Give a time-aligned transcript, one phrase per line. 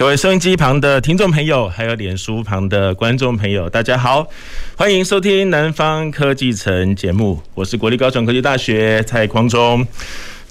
[0.00, 4.26] 各位收音机旁的听众朋友，还有脸书旁的观众朋友，大家好，
[4.74, 9.86] 欢迎收听《南方科技城》节目，我是国立高雄科技大学蔡匡忠。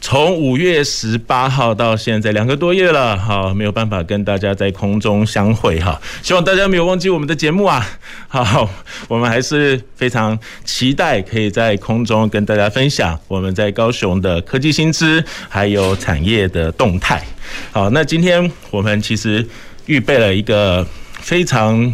[0.02, 7.83] 从五月十八号到现在两个多月了，好，没有办法跟大家在空中相会哈，希望大家没有忘记我们的节目啊，
[8.27, 8.70] 好，
[9.08, 17.25] 我们还是非常期待可以在空中跟大家分享我们在高雄的科技新知，还有产业的动态。
[17.72, 19.47] 好，那今天我们其实
[19.86, 20.86] 预备了一个
[21.19, 21.94] 非常。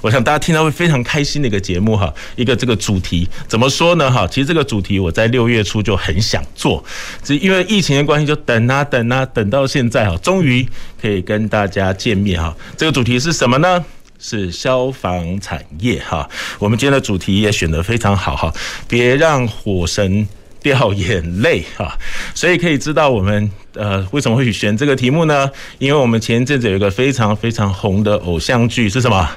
[0.00, 4.26] 我想大家听到会非常开心的一个节目哈，一个这个主题怎么说呢哈？
[4.26, 6.84] 其实这个主题我在六月初就很想做，
[7.22, 10.66] 只因为疫情的关系就等啊等啊等到现在哈，终于
[11.00, 12.52] 可以跟大家见面哈。
[12.76, 13.84] 这个主题是什么呢？
[14.18, 16.28] 是消防产业哈。
[16.58, 18.52] 我们今天的主题也选得非常好哈，
[18.88, 20.26] 别让火神
[20.62, 21.98] 掉眼泪哈。
[22.34, 25.50] 所以可以知道我们呃为什么会选这个题目呢？
[25.78, 29.28] 因为我们前一阵子有一个非常非常红的偶像剧是什么？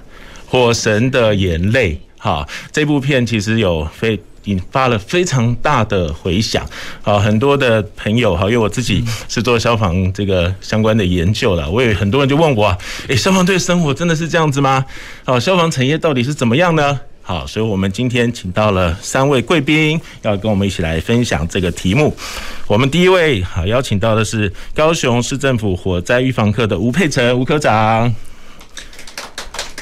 [0.47, 6.63] 火神的眼泪，哈，这部片其实有非引发了非常大的回响，
[7.01, 12.77] 好，很多的朋友哈，因为我自己是做消防这个相关的研究的，我有很多人就问我，
[13.07, 14.85] 诶，消防队生活真的是这样子吗？
[15.25, 16.99] 好，消防产业到底是怎么样呢？
[17.27, 22.15] 好，所以我们今天请到了三位贵宾，要跟我们一起来分享这个题目。
[22.67, 28.13] 我们第一位好邀请到的是高雄市政府火灾预防科的吴佩诚吴科长。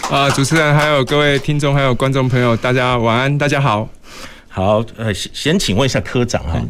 [0.09, 3.89] 啊，主持人还有各位听众还有观众朋友，大家晚安，大家好。
[4.47, 6.61] 好，呃，先请问一下科长哈，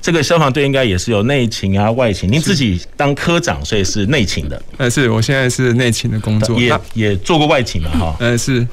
[0.00, 4.62] 这个消防队应该也是有内勤啊、外勤，您自己当科长，所以是内勤的。
[4.76, 8.16] 呃，是我现在是内勤的工作，也也做过外勤嘛，哈。
[8.20, 8.64] 呃，是。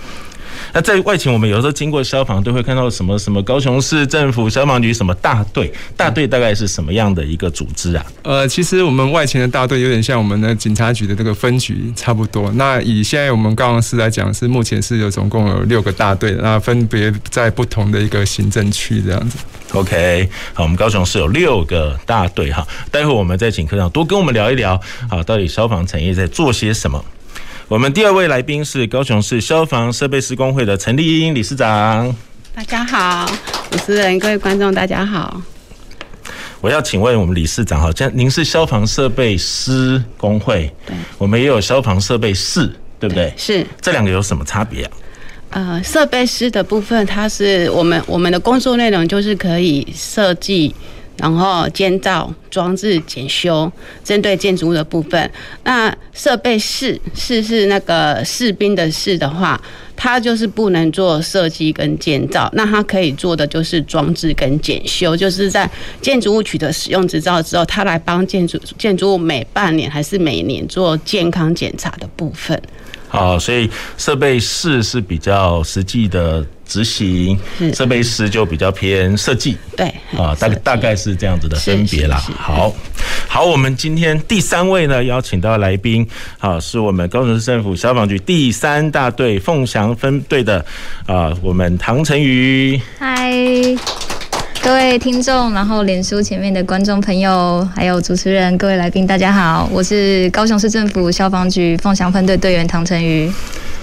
[0.74, 8.06] 那在外勤，我们有时候经过消防队会看到什么什么高雄市政府消防局什么大队，大队大概是什么样的一个组织啊？
[8.24, 12.52] 呃，其实我们外勤的大队有点像我们的警察局的这个分局差不多。
[12.56, 19.38] 那以现在我们高雄市来讲，是目前是有总共有六个大队，那分别在不同的一个行政区这样子。
[19.74, 24.80] OK，好，我们高雄市有六个大队哈，待会我们再请科长多跟我们聊一聊，
[25.10, 27.04] 好，到底消防产业在做些什么。
[27.70, 32.16] 我们第二位来宾是高雄市消防设备施工会的陈丽英理事长。
[32.56, 33.30] 大家好，
[33.70, 35.42] 主持人、各位观众，大家好。
[36.62, 43.34] 我要请问我们理事长好像您是消防设备师工会，对，我们也有消防设备室，对不对？
[43.36, 44.92] 是，这两个有什么差别啊？
[45.50, 50.74] 呃，设备师的部分，它是我们我们的工作内容就是可以设计。
[51.18, 53.72] 然后建造、装置、检修，
[54.04, 55.32] 针对建筑物的部分。
[55.64, 59.60] 那设备室室是那个士兵的士的话，
[59.96, 65.70] 他就是不能做设计跟建造，那他可以做的就是装置跟检修，就是在
[66.02, 72.62] 建筑物取得使用执照之后，他来帮建筑建筑物每半年还是每年做健康检查的部分。
[73.08, 77.40] 好，所以设备室是比较实际的执行，
[77.74, 79.58] 设备师就比较偏设计。
[79.76, 79.88] 对，
[80.18, 82.18] 啊，大概大概是这样子的分别啦。
[82.38, 82.74] 好，
[83.28, 86.06] 好，我们今天第三位呢，邀请到来宾，
[86.40, 90.66] 啊，是我们高雄市政府消防局第三大队凤翔分队的
[91.06, 92.80] 啊，我们唐成瑜。
[93.00, 94.17] 嗨。
[94.62, 103.32] 各位听众，然后脸书前面的观众朋友，还有主持人，各位来宾，大家好，我是高雄市政府消防局凤翔分队队员唐成瑜。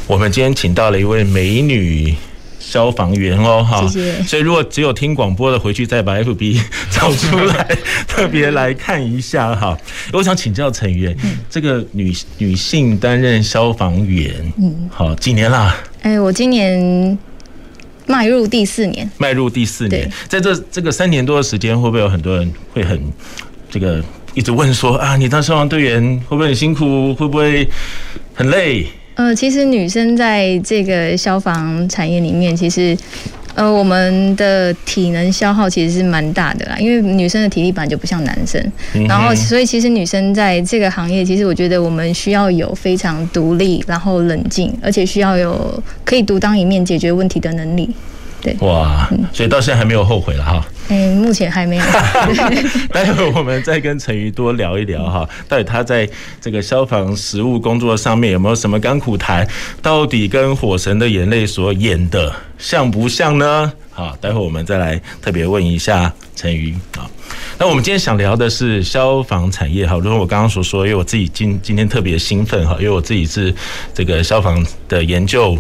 [0.07, 2.15] 我们今天请到了一位美女
[2.59, 4.23] 消防员哦，哈，谢谢。
[4.25, 6.61] 所以如果只有听广播的，回去再把 FB
[6.91, 7.67] 找出来，
[8.07, 9.77] 特别来看一下哈。
[10.13, 11.17] 我想请教成瑜，
[11.49, 15.75] 这个女女性担任消防员，嗯，好，几年啦？
[16.03, 17.17] 哎，我今年。
[18.07, 23.01] 迈入第四年，迈入第四年，在这这个三年多的时间，会不会有很多人会很
[23.71, 24.03] 这个
[24.35, 27.69] 一直问说啊，你当消防队员会不会很辛苦，会不会
[28.35, 28.87] 很累？
[29.15, 32.97] 呃，其实女生在这个消防产业里面，其实。
[33.55, 38.61] 呃，我们的体能消耗其实是蛮大的啦，因为女生的体力本来就不像男生，
[39.09, 47.89] 然后所以其实女生在这个行业，其实我觉得我们需要有非常独立，然后冷静，而且需要有可以独当一面解决问题的能力。
[48.45, 50.63] 对，哇，所以到现在还没有后悔了哈。
[50.89, 51.83] 嗯，目前还没有。
[52.93, 56.07] 待会我们再跟陈瑜多聊一聊哈，到底他在
[56.43, 59.49] 这个消防实务工作上面有没有什么甘苦谈？
[59.81, 63.73] 到底跟《火神的眼泪》所演的像不像呢？
[63.91, 67.09] 好，待会我们再来特别问一下陈瑜啊。
[67.57, 73.55] 那我们今天想聊的是消防产业哈，如同我刚刚所说，因为我自己今今天特别兴奋哈，因为我自己是
[73.95, 75.57] 这个消防的研究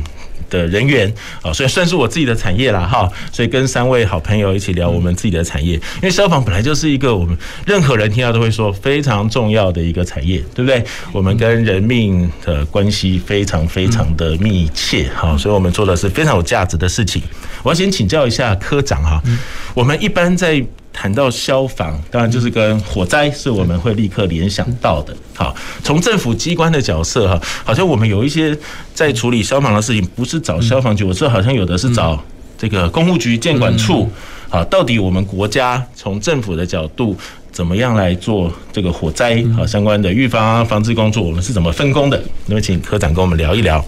[0.54, 1.12] 的人员
[1.42, 7.36] 啊，所以算是我自己的产业啦哈，所以跟三位好朋友一起聊我们自己的产业，因为消防本来就是一个我们
[7.66, 10.84] 任何人听到都会说非常重要的一个产业，对不对？
[11.12, 17.20] 我们跟人命的关系非常非常的密切哈，所以我们做的是非常有价值的事情。
[17.64, 19.20] 我要先请教一下科长哈，
[19.74, 25.14] 我们一般在谈到消防，当然就是跟火灾是我们会立刻联想到的。
[25.34, 28.56] 好，从政府机关的角色哈，好像我们有一些
[28.94, 32.22] 在处理消防的事情，不是找消防局，我知道好像有的是找
[32.56, 34.08] 这个公务局建管处。
[34.48, 37.16] 好，到底我们国家从政府的角度
[37.50, 41.20] 怎么样来做这个火灾好相关的预防防治工作？
[41.20, 42.22] 我们是怎么分工的？
[42.46, 43.84] 那么，请科长跟我们聊一聊。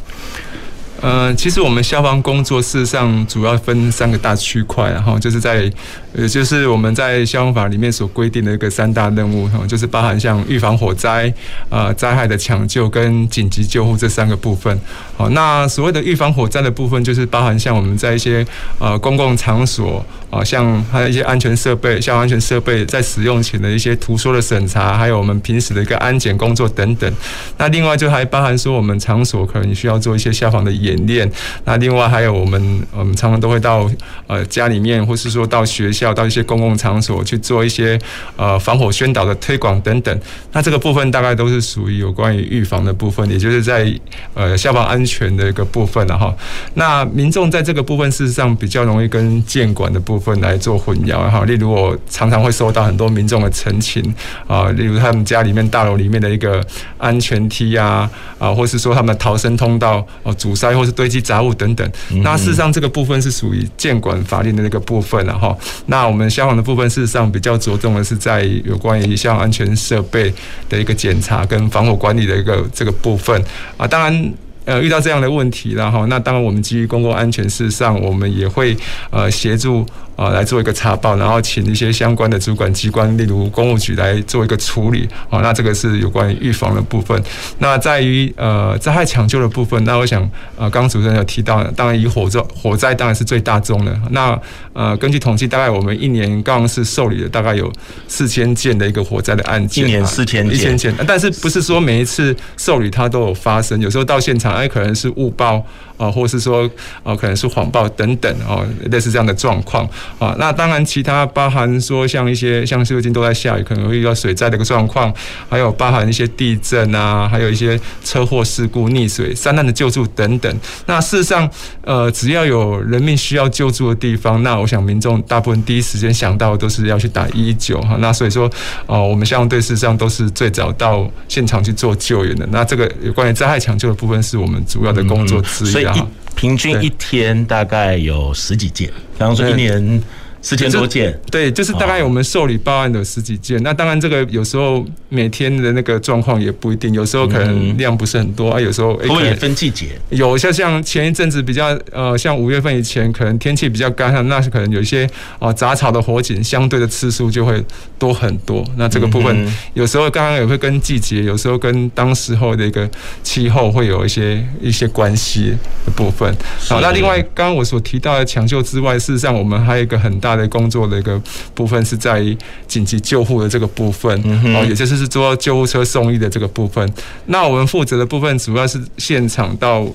[1.02, 5.70] 呃，其实我们消防工作事实上主要分三个大区块，然后就是在，
[6.16, 11.30] 呃，就是我们在消防法里面所规定的一个三大任务，哈，就是包含像预防火灾、
[11.68, 14.80] 呃，灾害的抢救跟紧急救护这三个部分。
[15.16, 18.46] 好，那所谓的预防火灾的部分，就是包含像我们在一些
[18.78, 27.12] 呃公共场所啊，像还有一些安全设备、消防安全设备在使用前的一些图说的审查，还有我们平时的一个安检工作等等。
[27.58, 30.76] 那另外就还包含说我们场所可能需要做一些消防的。
[30.76, 31.28] 演练，
[31.64, 33.90] 那另外还有我们，我们常常都会到
[34.26, 37.98] 呃家里面，或是说到学校，到一些公共场所去做一些
[38.36, 40.20] 呃防火宣导的推广等等。
[40.52, 43.92] 那这个部分大概都是属于有关于预防的部分，也就是在
[44.34, 46.32] 呃消防安全的一个部分了哈。
[46.74, 51.44] 那民众在这个部分事实上比较容易跟监管的部分来做混淆哈。
[51.46, 54.14] 例如我常常会收到很多民众的陈情
[54.46, 56.62] 啊，例如他们家里面大楼里面的一个
[56.98, 58.08] 安全梯啊
[58.38, 60.66] 啊，或是说他们的逃生通道哦阻塞。
[60.76, 61.90] 或是堆积杂物等等，
[62.22, 65.56] 那事实上这个部分是属于监管法令的那个部分了哈。
[65.86, 70.30] 那那我们消防的部分事实上比较着重的是在有关于消防安全设备
[70.68, 73.42] 的一个检查跟防火管理的一个这个部分
[73.78, 73.86] 啊。
[73.86, 74.34] 当然，
[74.66, 78.76] 呃，遇到这样的问题然后，那当然我们基于公共安全，事实上我们也会
[79.10, 79.86] 呃协助。
[80.16, 85.08] 啊，来做一个查报，然后请一些相关的主管机关，例如公务局来做一个处理。
[85.30, 87.22] 啊，那这个是有关于预防的部分。
[87.58, 90.22] 那在于呃灾害抢救的部分，那我想
[90.56, 93.94] 呃刚刚主持人有提到，当然以火灾火灾当然是最大宗的。
[94.10, 94.40] 那
[94.72, 97.70] 呃根据统计，大概我们一年刚刚是受理了大概有
[98.08, 100.94] 四千件的一个火灾的案件，一年四千，一千件。
[101.06, 103.78] 但是不是说每一次受理它都有发生？
[103.80, 105.64] 有时候到现场，哎，可能是误报。
[105.96, 106.68] 啊，或是说，
[107.02, 109.88] 啊，可能是谎报等等，哦，类似这样的状况，
[110.18, 115.12] 啊，那当然，其他包含说，像一些像最近都在下雨，可能会遇到水灾的一个状况，
[115.48, 120.54] 还有包含一些地震啊，还有一些车祸事故、溺水、山难的救助等等。
[120.86, 121.48] 那事实上，
[121.82, 127.96] 呃，只要有人命需要救助的地方，那我想民众大部分第一时间想到都是要去打一一九哈。
[128.00, 128.50] 那所以说，
[128.86, 132.46] 哦，我们消防队事实上都是最早到现场去做救援的。
[132.50, 135.85] 那这个有关于灾害抢救的部分，是我们主要的工作之一。
[135.94, 136.02] 一
[136.34, 140.02] 平均一天大概有十几件，比方说一年。
[140.46, 143.60] 四千多件，对，就是大概我们受理报案的十几件。
[143.64, 148.60] 那当然，这个有时候每天的那个状况也不一定，有时候可能量不是很多啊。
[148.60, 155.04] 有时候会也分季节，有像像前一阵子比较呃，像五月份以前，可能天气比较干旱，那是可能有一些
[155.40, 157.60] 啊杂草的火警，相对的次数就会
[157.98, 158.64] 多很多。
[158.76, 162.88] 那这个部分有时候刚刚也会跟季节，有时候跟当时候的一个
[163.24, 166.32] 气候会有一些一些关系的部分。
[166.68, 170.46] 好，那另外刚刚我所提到的抢救之外，事实上我们还有一个很大的。
[170.56, 171.20] 工作的一个
[171.54, 172.34] 部分是在于
[172.66, 174.16] 紧急救护的这个部分，
[174.54, 176.90] 哦，也就是是做救护车送医的这个部分。
[177.26, 179.86] 那我们负责的部分主要是现场到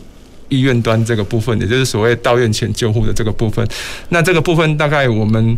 [0.49, 3.67] 医院端这个部分，也就是所谓到院前救护的这个部分。
[4.09, 5.57] 那这个部分大概我们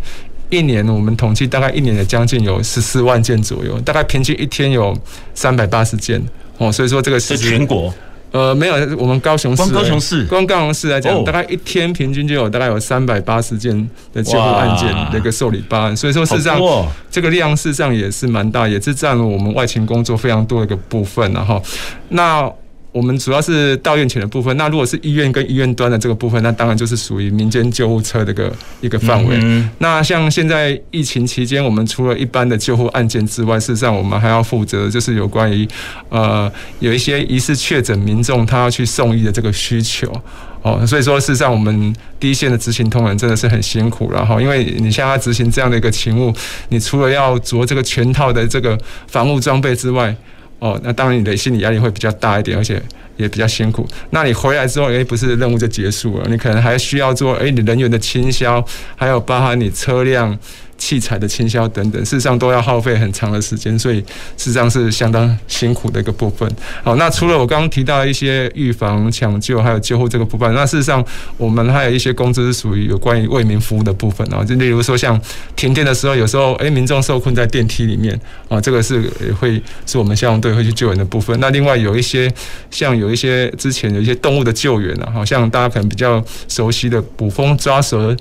[0.50, 4.98] 一年，我们统计大概一年的将近有十四万件左右，大概平均一天有
[5.34, 6.24] 三百八十件
[6.60, 6.72] 哦。
[6.72, 7.94] 所以说这个是全国。
[8.34, 16.60] 呃，没有，我们高雄市，光高雄市，光高雄市来讲，大概一天平均就有大概有三百八十件的救护案件的一个受理办案，所以说事实上
[17.12, 21.62] 这个量事实上也是蛮大，也是占了我们外勤工作非常多的一个部分，然后
[22.10, 22.52] 那。
[22.94, 29.38] 我们主要是到院前的部分，那如果是医院跟医院端的这个部分，那当然就是属于民间救护车的一个一个范围。
[29.42, 29.68] 嗯。
[29.80, 35.68] 那像现在疫情期间，我们除了一般的救护案件之外，事实上我们还要负责就是有关于
[36.10, 40.08] 呃有一些疑似确诊民众他要去送医的这个需求。
[40.62, 46.34] 哦，所以说事实上我们第一线的执行同仁真的是很辛苦了哈，因为你像他执行这样的一个勤务，
[46.70, 50.16] 你除了要着这个全套的这个防护装备之外，
[50.64, 52.82] 哦，那当然你的心理压力会比较大一点，而且
[53.18, 53.86] 也比较辛苦。
[54.12, 58.66] 那你回来之后，诶，不是任务就结束了，你可能还需要做诶，你人员的清消，
[58.96, 60.40] 还有包含你车辆。
[60.84, 64.02] 器材的清消等等，事实上都要耗费很长的时间，所以
[64.36, 66.46] 事实上是相当辛苦的一个部分。
[66.84, 71.02] 好，那除了我刚刚提到一些预防、抢救还有救护这个部分，那事实上
[71.38, 75.18] 我们还有一些工资是属于有关于为民服务的部分啊，就例如说像
[75.56, 81.40] 停电的时候，有时候诶，民众受困在电梯里面啊，这个是也会是我们消防队会去救援的部分。
[81.40, 82.30] 那另外有一些
[82.70, 88.14] 像有一些之前有一些动物的救援啊，好像大家可能比较熟悉的捕蜂抓蛇。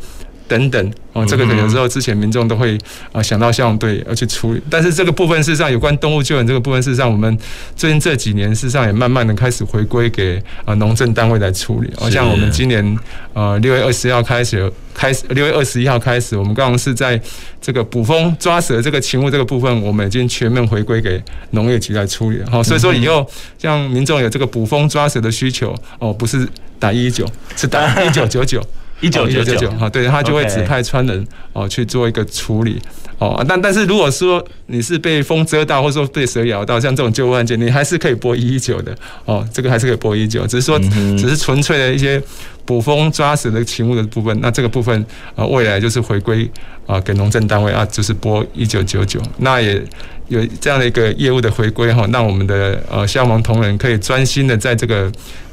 [0.52, 2.76] 等等哦，这个有时候之前民众都会
[3.10, 7.38] 啊想到消防队要去处理，但是这个部分事实上有关动物救援这个部分，事实上我们
[7.74, 11.90] 最近这几年事实上也慢慢的开始回归给啊农政单位来处理。
[11.96, 12.98] 好像我们今年
[13.32, 17.18] 呃六月二十一号开始开始六月二十一号开始，我们刚刚是在
[17.58, 21.18] 这个捕风抓蛇这个勤务这个部分，我们已经全面回归给
[21.52, 22.38] 农业局来处理。
[22.50, 23.26] 好，所以说以后
[23.58, 26.46] 像民众有这个捕风抓蛇的需求哦，不是
[26.78, 28.62] 打一一九，是打一九九九。
[29.02, 32.80] 一九九九哈，对，他就会指派川人哦去做一个处理
[33.18, 33.44] 哦。
[33.48, 39.46] 但但是如果说你是被风遮到，或者说被蛇咬到，像这种救护案件，你还是可以拨一一九的哦。
[39.52, 42.22] 这个还是可以拨一一九，只是说只是纯粹的一些
[42.64, 44.38] 捕风抓蛇的勤务的部分。
[44.40, 45.04] 那这个部分
[45.34, 46.48] 啊，未来就是回归
[46.86, 49.20] 啊给农政单位啊，就是拨一九九九。
[49.38, 49.82] 那也
[50.28, 55.10] 有这样的一个业务的回归哈，让我们的呃消防同仁可以专心的在这个。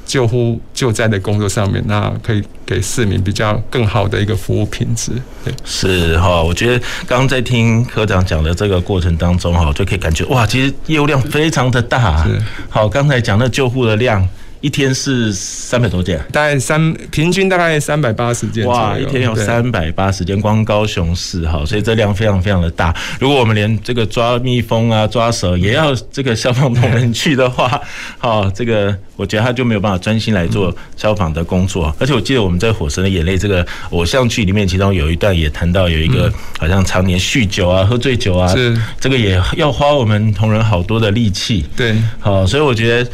[0.10, 5.12] 救护救灾的工作上面，那可以给市民比较更好的一个服务品质。
[5.46, 12.26] 对，是哈，我觉得刚刚在听科长讲的这个过程当中哈，就可以感觉哇，其实业务量非常的大。
[12.26, 14.28] 是，好，刚才讲的救护的量。
[14.62, 18.66] 一天是三百多件，大概三平均大概三百八十件。
[18.66, 22.94] 哇，一天有三百八十件，光高雄市哈，所以这量非常非常的大。
[23.20, 27.80] 如果我们连这个抓蜜蜂啊、抓蛇也要这个消防同仁去的话，
[28.20, 31.96] 好，这个我觉得他就没有办法专心来做消防的工作。
[31.98, 41.66] 而且我记得我们在《火神的眼泪》这个偶像剧里面，其中有一段也谈到有一个好像常年酗酒啊、喝醉酒啊，是这个也要花我们同仁好多的力气。
[41.78, 43.10] 对，好，所以我觉得。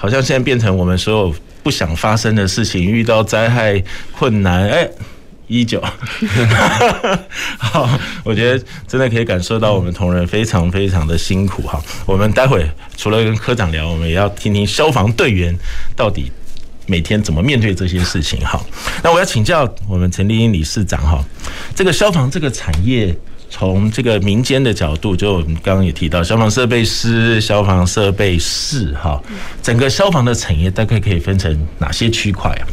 [0.00, 3.82] 好像现在变成我们所有不想发生的事情，遇到灾害
[4.16, 4.88] 困难，哎，
[5.48, 5.82] 一九，
[7.58, 7.90] 好，
[8.22, 11.82] 我觉得真的可以感受到我们同仁非常非常的辛苦哈。
[12.06, 12.64] 我们待会
[12.96, 15.52] 除了跟科长聊，我们也要听听消防队员
[15.96, 16.30] 到底
[16.86, 18.38] 每天怎么面对这些事情。
[18.40, 18.64] 哈，
[19.02, 21.22] 那我要请教我们陈丽英理事长哈，
[21.74, 23.12] 这个消防这个产业。
[23.50, 29.20] 从这个民间的角度，就我们刚刚也提到消防设备师、消防设备室，哈，
[29.62, 32.64] 整个消防的产业大概可以分成哪些区块啊？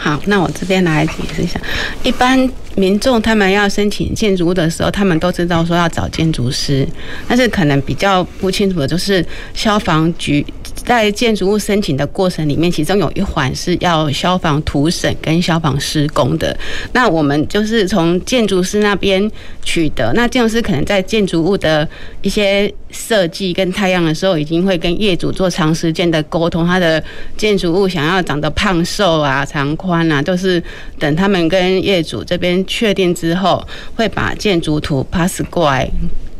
[0.00, 1.60] 好，那我这边来解释一下。
[2.04, 6.86] 一般民众他们要申请建筑物的时候，他们都知道说要找建筑师，
[7.26, 10.44] 但是可能比较不清楚的就是消防局。
[10.84, 16.56] 在建筑物申请的过程里面，其中有一环是要消防图审跟消防施工的。
[16.92, 19.30] 那我们就是从建筑师那边
[19.62, 20.12] 取得。
[20.14, 21.86] 那建筑师可能在建筑物的
[22.22, 26.66] 一些设计跟太阳的时候，已经会跟业主做长时间的沟通。
[26.66, 27.02] 他的
[27.36, 30.62] 建筑物想要长得胖瘦啊、长宽啊，都是
[30.98, 33.62] 等他们跟业主这边确定之后，
[33.94, 35.90] 会把建筑图 pass 过来。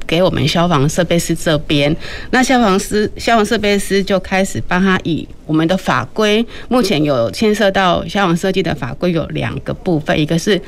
[0.08, 1.94] 给我们消防设备师这边，
[2.30, 10.60] 那消防师、消防设备师就开始帮他以我们的法规，目前有牵涉到消防设计的法规有两个部分，一个是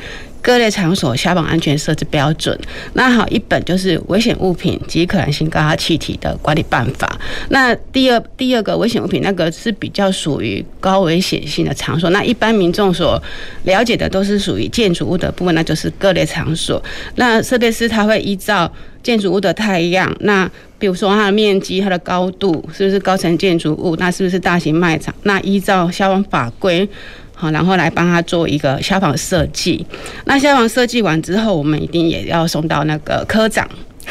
[0.43, 2.59] 各类场所消防安全设置标准，
[2.93, 7.19] 那好，一本就是危险物品及可燃性高压气体的管理办法。
[7.49, 13.23] 那第二第二个危险物品，那个是比较属于高危险性的场所，那一般民众所
[13.65, 16.83] 了解的都是属于建筑物的部分，那就是各类场所。
[17.17, 18.71] 那设备师他会依照。
[19.03, 23.97] 建筑物的太样，那比如说它的面积、它的高度，是不是高层建筑物？
[23.97, 25.15] 那是不是大型卖场？
[25.23, 26.89] 那依照消防法规，
[27.35, 29.85] 好，然后来帮他做一个消防设计。
[30.27, 33.69] 那消防设计完之后，我们一定也要送到那个科长，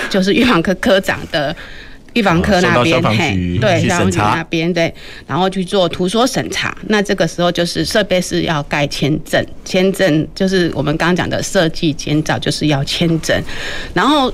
[0.09, 1.55] 就是预防科科长的
[2.13, 4.91] 预防科那边，嘿，对，消防局那边对，
[5.27, 6.75] 然后去做图说审查。
[6.87, 13.39] 那这个时候就是设备是要盖签证，签证就是我们刚刚讲的设计建造，就是要签证，
[13.93, 14.33] 然后。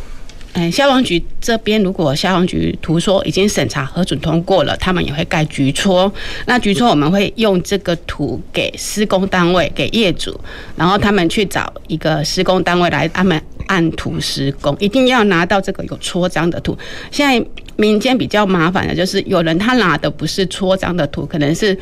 [0.58, 6.10] 嗯，消防局这边如果消防局图说已经审查核准通过了，他们也会盖局戳。
[6.46, 10.40] 那局戳我们会用这个图给施工单位、给业主，
[10.78, 16.78] 然后他们去找一个施工单位来，他们按图施工，一定要拿到这个有戳章的图。
[17.12, 17.46] 现在
[17.76, 21.78] 民间比较麻烦的就是有人他拿的不是戳章的图，可能是。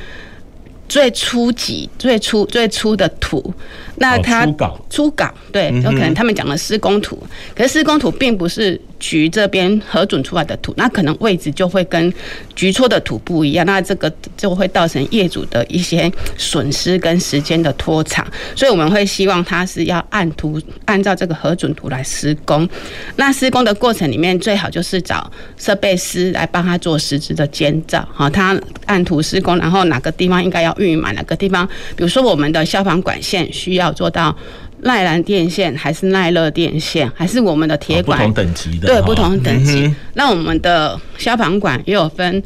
[0.94, 3.52] 最初级、最初、最初的图。
[3.96, 7.18] 那它初稿，初稿对，有可能他们讲的施工图，
[7.56, 12.14] 可是施工图并不是局这边核准出来的图，那可能位置就会跟
[12.56, 22.68] 局促的图不一样，那这个就会造成业主的一些损失跟时间的拖长，所以我们会希望他是要按图按照这个核准图来施工。
[23.16, 34.36] 那施工的过程里面，最好就是找设备师来帮他做实质的监造，哈，他按图施工，然后哪个地方应该要预埋，哪个地方，比如说我们的消防管线需要做到
[34.84, 39.86] 耐燃电线，还是耐热电线，还是我们的铁管，不同等级的，对，不同等级。
[39.86, 42.42] 嗯、那我们的消防管也有分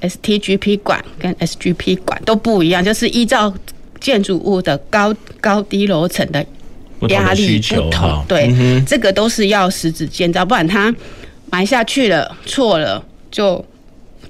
[0.00, 3.52] STGP 管跟 SGP 管都不一样，就是依照
[4.00, 6.44] 建筑物的高高低楼层的
[7.08, 10.94] 压力不同，不同对，嗯、这个都是要实质建造，不然它
[11.50, 13.64] 埋下去了错了就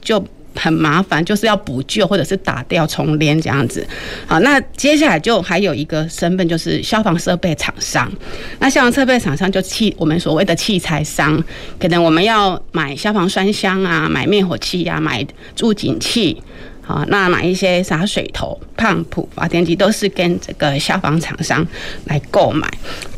[0.01, 0.25] 就。
[0.55, 3.87] 很麻烦，就是要补救或者是打掉重连这样子。
[4.27, 8.11] 好，那接下来就还有一个身份，就是消防设备厂商。
[8.59, 11.43] 那消防设备厂商就器我们所谓的器材商，
[11.79, 16.43] 可能我们要买消防栓箱啊，买灭火器啊，买注警器。
[16.83, 21.67] 好，那买一些洒水头、胖普、发电机，都是跟这个消防厂商
[22.07, 22.69] 来购买。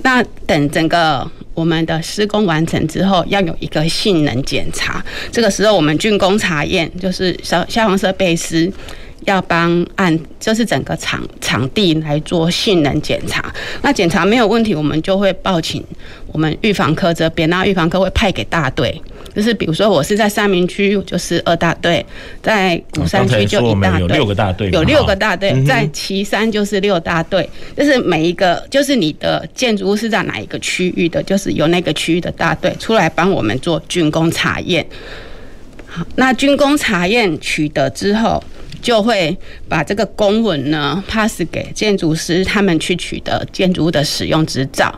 [0.03, 1.31] 那等整个。
[1.55, 5.05] 我们的施工完成之后，要有一个性能检查。
[5.31, 8.73] 这个时候，我们竣工查验就是消消防设备师
[9.27, 13.53] 要帮按，就是整个场场地来做性能检查。
[13.83, 15.85] 那检查没有问题，我们就会报请
[16.29, 19.01] 我们预防科这边，那预防科会派给大队。
[19.35, 22.05] 就是比如说，我是在三明区，就是二大队；
[22.43, 24.01] 在鼓山区就一大队。
[24.01, 25.65] 有六个大队，有六个大队。
[25.65, 27.49] 在旗山就是六大队。
[27.75, 34.85] 就是每一个，就是你的建筑物是在哪一个区域的，就是由那个区域的大队出来帮我们做竣工查验。
[35.87, 38.43] 好，那竣工查验取得之后。
[38.83, 39.35] 就会
[39.69, 44.93] 把这个公文呢 pass 给建筑师，他们去取得建筑物的使用执照。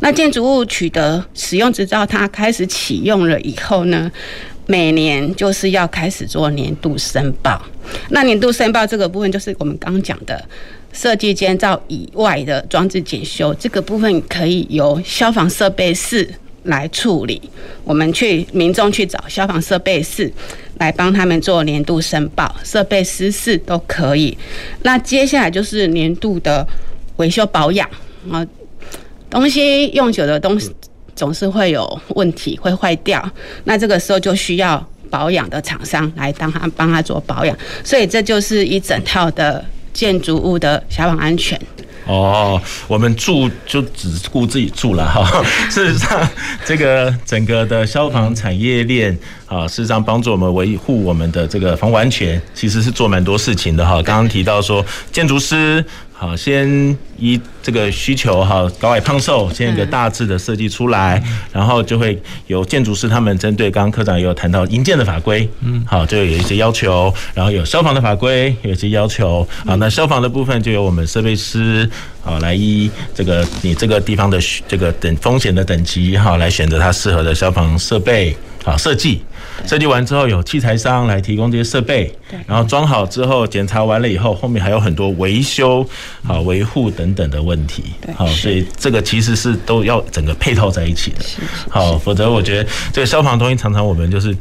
[0.00, 4.10] 那建筑物取得使用执照，它开始启用了以后呢，
[4.66, 7.62] 每年就是要开始做年度申报。
[8.10, 10.44] 那年度申报这个部分，就是我们刚刚讲的
[10.92, 16.28] 设计建造以外的装置检修，这个部分可以由消防设备室
[16.64, 17.40] 来处理。
[17.84, 20.30] 我们去民众去找消防设备室。
[20.78, 24.36] 来帮他们做年度申报，设备失事都可以。
[24.82, 26.66] 那接下来就是年度的
[27.16, 27.88] 维修保养
[28.30, 28.46] 啊，
[29.28, 30.74] 东西用久的东西
[31.14, 33.28] 总是会有问题，会坏掉。
[33.64, 37.56] 那这个时候就需要保养的厂商来当他帮他做保养。
[37.82, 41.60] 所以这就是一整套的建筑物的消防安全。
[42.06, 45.44] 哦，我们住就只顾自己住了哈。
[45.68, 46.26] 事实上，
[46.64, 49.14] 这个整个的消防产业链
[49.48, 53.94] 啊，事实上帮助我们维护我们的这个防护安全，其实是做蛮多事情的哈。
[54.02, 55.84] 刚刚提到说，建筑师。
[56.20, 56.68] 好，先
[57.16, 71.88] 依这个需求哈，高矮胖瘦，先一个大致的设计出来，然后就会有建筑师他们针对刚刚科长也有谈到营建的法规，嗯，好，就有一些要求，然后有消防的法规有一些要求，好，那消防的部分就由我们设备师
[72.20, 79.22] 好来依这个你这个地方的这个等风险的等级哈来选择它适合的消防设备好设计。
[79.66, 82.12] 设计完之后，有器材商来提供这些设备，
[82.46, 85.86] 然后装好之后，检查完了以后，后面还有很多维修、
[86.24, 87.84] 好维护等等的问题，
[88.16, 91.24] 好，所以这个其实是都要整个配套在一起的，
[91.68, 94.36] 好，否则我觉得这个消防东西常常我们就是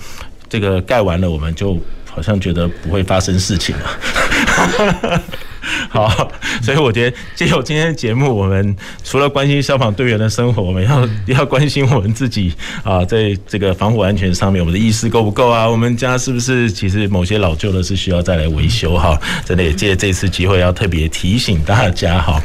[0.50, 5.22] 这个盖完了，我们就好像觉得不会发生事情了。
[5.90, 12.54] 好，所以我觉得借由今天的节目，我们除了关心消防队员的生活，我们要 要关心我们自己
[12.84, 15.68] 啊，在这个防火安全上面，我们的意识够不够啊？
[15.68, 18.98] 我们家是不是其实某些老旧的是需要再来维修？
[18.98, 22.42] 哈，真的也借这次机会要特别提醒大家哈。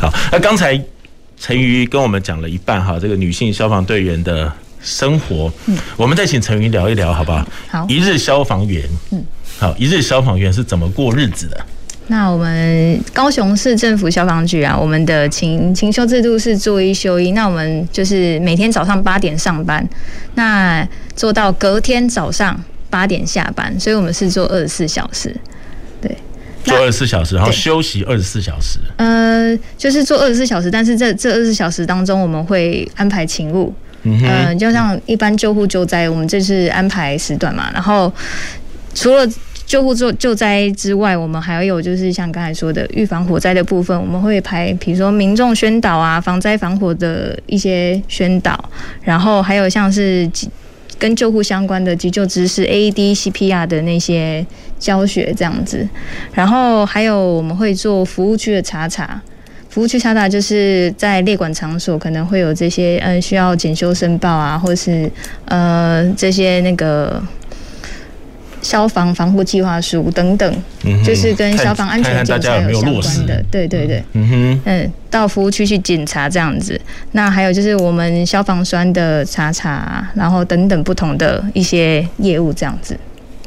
[0.00, 0.80] 好，那刚才
[1.38, 7.46] 陈瑜跟我们讲了一半哈，这个女性消防队员的生活，嗯，我们再请陈瑜聊一聊好不好？
[7.68, 9.24] 好，一日消防员，嗯，
[9.58, 11.66] 好，一日消防员是怎么过日子的？
[12.10, 17.30] 那我们高雄市政府消防局啊，我们的勤勤休制度是做一休一。
[17.30, 19.88] 那我们就是每天早上八点上班，
[20.34, 25.32] 那做到隔天早上八点下班，所以我们是做二十四小时。
[26.02, 26.16] 对，
[26.64, 28.80] 做二十四小时，然后休息二十四小时。
[28.96, 33.72] 呃，就是做二十四小时，但是这这二十四小时当中，我们会安排勤务。
[34.02, 37.70] 嗯嗯，就像一般救护救灾，我们这是安排时段嘛。
[37.72, 38.12] 然后
[38.94, 39.24] 除了
[39.70, 48.58] 救护救救灾之外，我们还有就是像刚才说的预防火灾的部分，我们会排，比如说民众宣导啊，防灾防火的一些宣导，
[49.00, 50.28] 然后还有像是
[50.98, 54.44] 跟救护相关的急救知识，AED、CPR 的那些
[54.76, 55.88] 教学这样子。
[56.34, 59.22] 然后还有我们会做服务区的查查，
[59.68, 65.08] 服务区查查就是在列管场所可能会有这些嗯需要检修申报啊，或是
[65.44, 67.22] 呃这些那个。
[68.62, 76.78] 消防防护计划书等等，嗯，就是跟消防安全检查有相关的，对对对，嗯哼，嗯，到服务区去检查这样子。
[77.12, 82.98] 那还有就是我们消防栓的查查，然后等等不同的一些业务这样子。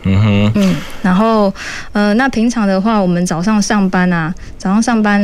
[0.04, 1.54] 嗯哼，嗯，然后
[1.92, 5.22] 呃，那平常的话，我们早上上班啊，早上上班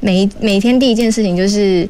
[0.00, 1.88] 每每天第一件事情就是，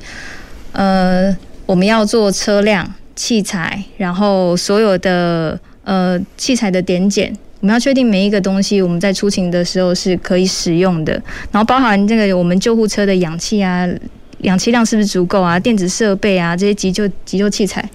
[0.72, 5.58] 呃，我们要做车辆器材，然后所有的。
[5.86, 11.12] 呃，器材的点检，我们要确定每一个东西我们在出勤的时候是可以使用的，
[11.52, 13.88] 然后包含这个我们救护车的氧气啊，
[14.38, 15.56] 氧气量是不是足够啊？
[15.60, 17.88] 电子设备啊，这些急救急救器材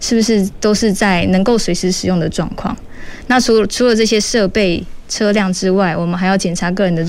[0.00, 2.76] 是不是都是在能够随时使用的状况？
[3.28, 7.06] 那除除了这些设备车辆之外，我们还要检查个人的。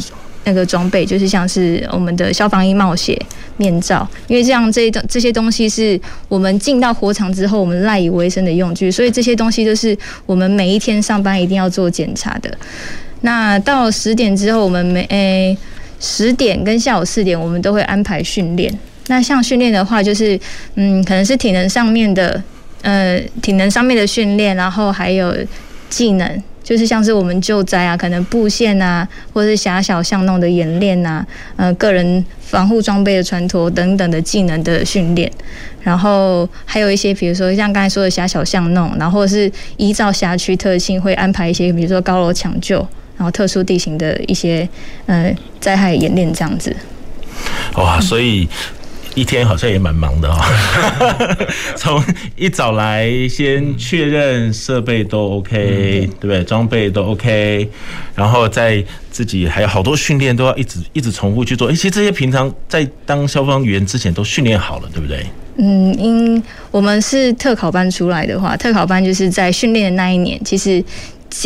[0.49, 3.15] 那个装备就是像是我们的消防衣、帽鞋、
[3.57, 12.51] 面罩，因为这样这东这些东西是我们进到火场之后我们赖以为生的用具，所以这些东西都是我们每一天上班一定要做检查的。
[13.21, 15.55] 那到十点之后，我们每诶
[15.99, 18.73] 十点跟下午四点，我们都会安排训练。
[19.05, 20.39] 那像训练的话，就是
[20.73, 22.41] 嗯，可能是体能上面的，
[22.81, 25.35] 呃，体能上面的训练，然后还有
[25.89, 26.43] 技能。
[26.69, 35.31] 就是像是我们救灾啊，可能布线啊，或者是狭小巷弄的演练啊，呃，个人防护装备的穿脱等等的技能的训练，
[35.81, 42.77] 然后还有一些，比如说像刚才说的狭小巷弄，然后是依照辖区特性会安排一些，比如说高楼抢救，
[43.17, 44.69] 然后特殊地形的一些
[45.07, 46.75] 呃灾害演练这样子。
[47.77, 48.47] 哇，所以。
[49.15, 50.37] 一天好像也蛮忙的哦，
[51.75, 52.01] 从
[52.35, 56.43] 一早来先确认设备都 OK，对不对？
[56.43, 57.69] 装备都 OK，
[58.15, 61.69] 然后再自己还有好多训练都要一直一直重复去做。
[61.71, 65.25] 其实这些平常在当消防员之前都训练好了，对不对？
[65.57, 66.41] 嗯，因
[66.71, 70.81] 我们是特考班出来的话，特考班就是在训练的那一年，其实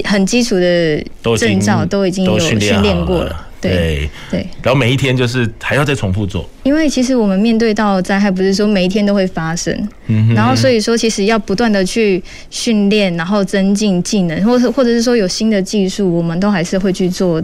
[0.04, 1.04] 很基础的
[1.38, 3.48] 证照都已经有训练过了。
[3.70, 9.76] 对对，然后每一天就是还要再重复做，因为其实我们面对到灾害，不是说每一天都会发生，
[10.08, 17.42] 嗯，然后所以说其实要不断的去训练，然后增进技能，或者或者是说有新的技术，我们都还是会去做，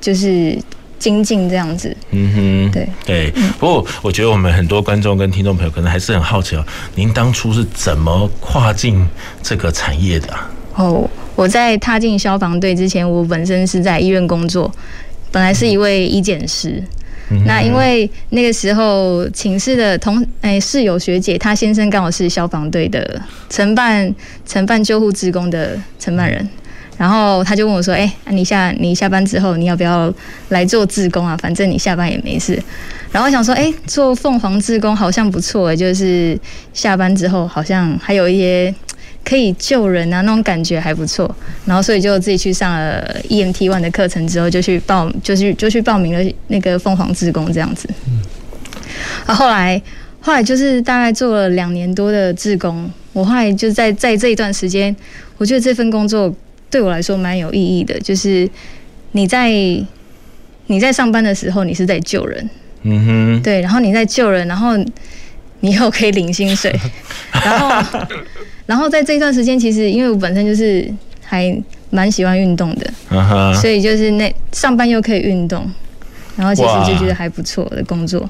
[0.00, 0.58] 就是
[0.98, 1.96] 精进这样子。
[2.10, 3.32] 嗯哼，对对。
[3.58, 9.04] 不过我觉得我们很多观众跟听众朋友可能还是很好奇哦，您当初是怎么跨进
[9.42, 10.50] 这个产业的啊？
[10.74, 14.72] 哦，我在踏进消防队之前，我本身是在医院工作。
[15.32, 16.82] 本来是一位医检师，
[17.46, 24.14] 那因为那个时候寝室的同哎室友学姐，她先生刚好是消防队的承办
[24.46, 26.46] 承办救护职工的承办人，
[26.98, 30.12] 然后他就问我说：“哎，你下你下班之后你要不要
[30.50, 31.34] 来做志工啊？
[31.40, 32.62] 反正你下班也没事。”
[33.10, 36.38] 然后我想说：“哎，做凤凰志工好像不错，就是
[36.74, 38.74] 下班之后好像还有一些。”
[39.24, 41.32] 可以救人啊，那种感觉还不错。
[41.64, 47.88] 然后所以就自己去上了 EMT One 的课程之后，就去报，就去就去报名了那个凤凰志工这样子。
[49.26, 49.80] 啊，后来
[50.20, 54.94] 后来就是大概做了两年多的志工，我后来就在在这一段时间，
[55.38, 56.34] 我觉得这份工作
[56.68, 58.48] 对我来说蛮有意义的，就是
[59.12, 59.48] 你在
[60.66, 62.50] 你在上班的时候，你是在救人，
[62.82, 64.76] 嗯哼，对，然后你在救人，然后
[65.60, 66.74] 你又可以领薪水，
[67.44, 67.98] 然后。
[68.72, 70.90] 然后在这一段时间，其实因为我本身就是
[71.22, 71.54] 还
[71.90, 73.54] 蛮喜欢运动的，uh-huh.
[73.54, 75.70] 所以就是那上班又可以运动，
[76.36, 78.26] 然后其实就觉得还不错的工作。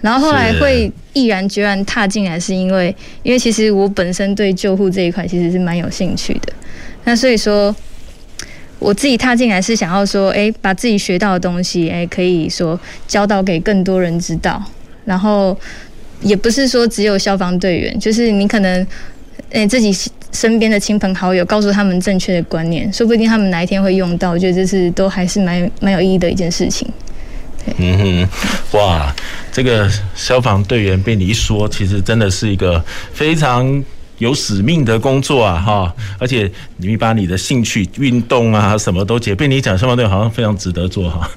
[0.00, 6.52] 然后后来会毅然决然踏进来，是因为因为其实我本身对救护这一块其实是蛮有兴趣的。
[7.04, 7.72] 那所以说，
[8.80, 14.60] 我自己踏进来是想要说，哎，把自己学到的东西，哎，可以说教导给更多人知道。
[15.04, 15.56] 然后
[16.20, 18.84] 也不是说只有消防队员，就是你可能。
[19.54, 19.96] 诶，自己
[20.32, 24.32] 身边的亲朋好友告诉他们正确的观念，说不定他们哪一天会用到。
[24.32, 26.86] 我觉得这是都还是蛮蛮有意义的一件事情。
[27.78, 28.28] 嗯
[28.72, 29.14] 哼，哇，
[29.52, 33.82] 这个消防队员被你一说，其实真的是一个非常。
[34.18, 35.94] 有使命的工作啊，哈！
[36.18, 39.34] 而且你把你的兴趣、运动啊，什么都解。
[39.34, 41.28] 被你讲消防队好像非常值得做哈。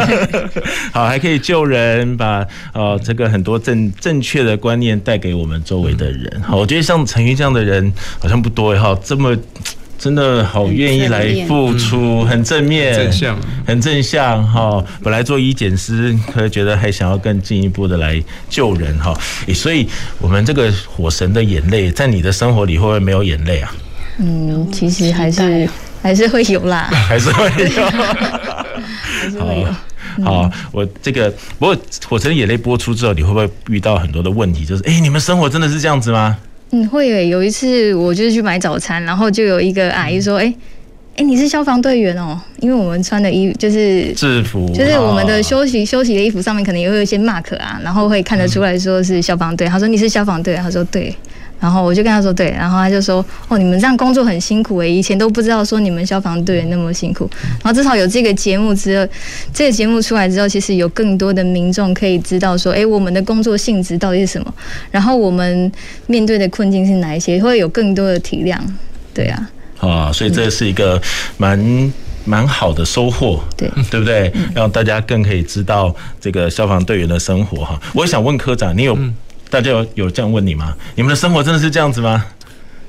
[0.92, 6.42] 好，还可以救人，把呃这个很多正正确的观念带给我们周围的人。
[6.42, 9.36] 好，我觉得像陈云这样的人好像不多哈，这么。
[10.00, 14.82] 真的好愿意来付出，很正面，正向，很正向哈。
[15.02, 19.12] 本来做医检师，可能觉得还想要更进一步的来救人哈。
[19.54, 19.86] 所以，
[20.18, 23.70] 我们这个火神的眼泪，在你的生活里会不会没有眼泪啊？
[24.18, 25.68] 嗯，其实还是
[26.00, 30.24] 还是会有啦， 还是会有， 还是会有。
[30.24, 31.76] 好，我这个不过
[32.08, 34.64] 《火神眼泪》播出之后，你会不会遇到很多的问题？
[34.64, 36.38] 就是，哎、欸，你们生活真的是这样子吗？
[36.70, 37.26] 嗯，会耶。
[37.26, 40.54] 有一次，我就是去买早餐，然后就有一个阿姨说，哎、欸。
[41.16, 42.40] 哎，你是消防队员哦？
[42.60, 49.66] 因为我们穿的衣服就是制服，就是我们的休息休息的衣服上面可能也会有一些 mark 啊，然后会看得出来说是消防队。
[49.66, 51.14] 他说，你是消防队，他说对，
[51.60, 57.28] 然后我就跟他说对，然后他就说哦，你们这样工作很辛苦诶，以前都不知道说你们消防队员那么辛苦。
[57.62, 59.06] 然后至少有这个节目之后，
[59.52, 64.54] 这个节目出来之后，其实有更多的民众可以知道说，哎，我们的工作性质到底是什么，
[64.90, 65.70] 然后我们
[66.06, 68.58] 面对的困境是哪一些，会有更多的体谅，
[69.12, 69.50] 对啊。
[69.78, 71.00] 啊，所以这是一个
[71.38, 71.92] 蛮
[72.24, 74.32] 蛮好的收获，对对不对？
[74.54, 77.80] 让大家更可以知道这个消防队员的生活哈。
[77.94, 78.96] 我想问科长，你有
[79.50, 80.74] 大家有有这样问你吗？
[80.94, 82.24] 你们的生活真的是这样子吗？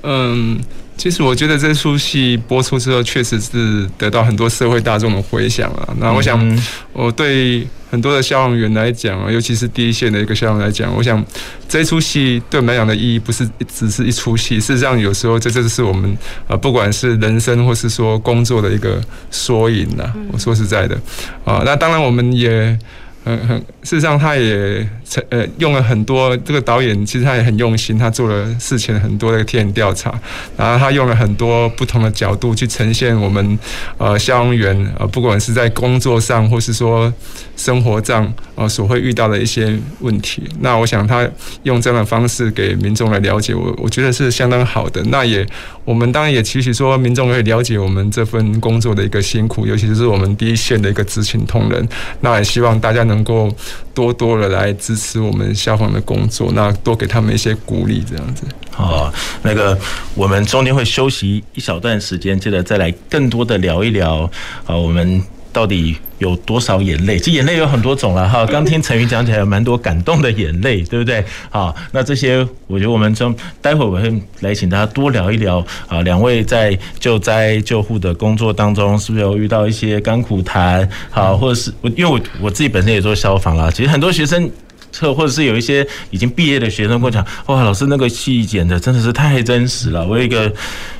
[0.03, 0.61] 嗯。
[0.97, 5.89] 其实我觉得这出戏播出之后，确实是得到很多社会大众的回响啊。
[5.97, 6.61] 那我想，
[6.93, 11.25] 我对很多的消防员来讲，尤其是第一线的一个消防员来讲，我想
[11.67, 14.59] 这出戏对我们来讲的意义，不是只是一出戏。
[14.59, 16.15] 事实上，有时候这这是我们
[16.47, 20.13] 啊，不管是人生或是说工作的一个缩影呐。
[20.31, 20.95] 我说实在的
[21.43, 22.77] 啊，那当然我们也。
[23.23, 24.87] 很很，事实上，他也
[25.29, 30.13] 呃用了很多这个导演，其实他也很用心，他做了事前很多的田野调查，
[30.55, 33.59] 然后他用了很多不同的角度去呈现我们
[33.97, 37.11] 呃消防员呃不管是在工作上或是说
[37.57, 40.43] 生活上呃所会遇到的一些问题。
[40.61, 41.27] 那我想他
[41.63, 45.03] 用这样的方式给民众来了解我，我觉得是相当好的。
[45.09, 45.45] 那也
[45.83, 51.85] 我们当然也期许说民众可以了解我们这份工作的一个辛苦，尤其是我们第一线的一个执勤同仁。
[52.21, 53.01] 那也希望大家。
[53.01, 53.51] 能够
[53.93, 58.43] 多多的来支持我们消防的工作，那多给他们一些鼓励，这样子。
[58.69, 59.77] 好，那个
[60.15, 64.29] 我们中间会休息一小段时间，接着再来更多的聊一聊
[64.65, 65.23] 啊，我们。
[65.51, 67.17] 到底有多少眼泪？
[67.19, 68.45] 其实眼泪有很多种了哈。
[68.51, 71.23] 刚听陈云讲起来，有蛮多感动的眼泪，对不对？
[71.49, 76.01] 好，那这些我觉得我们就待会儿我会来请大家多聊一聊啊。
[76.01, 80.87] 两位在救灾救护的工作当中，是不是有遇到一些甘苦谈？
[81.09, 84.49] 好，或者是我因为我我自己本身也做消防啦，其实很多学生。
[84.99, 90.05] 或或者是有一些已经毕业的学生跟我讲，哇，老师那个戏剪的真的是太真实了。
[90.05, 90.51] 我有一个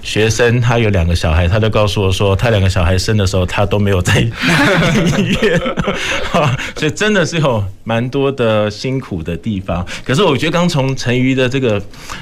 [0.02, 4.20] 学生，他有两个小孩，他就告诉我说，他两个小孩生的时候，他都没有在
[5.18, 5.60] 医院，
[6.76, 9.86] 所以真的是有蛮多的辛苦的地方。
[10.06, 11.82] 可是我觉得刚从陈瑜的这个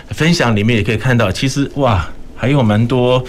[0.09, 2.07] 分享里面也可以看到，其实哇，
[2.39, 3.23] 还有蛮多。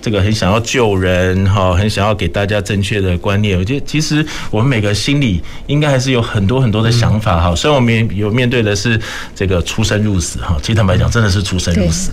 [0.00, 3.58] 这个很想要救人哈，很想要给大家正确的观念。
[3.58, 7.56] 我觉得其实我们每个心里应该还是有很多很多的想法哈。
[7.56, 9.00] 虽然我们有面对的是
[9.34, 12.10] 这个出生入死哈，其实坦白讲真的是出生入死，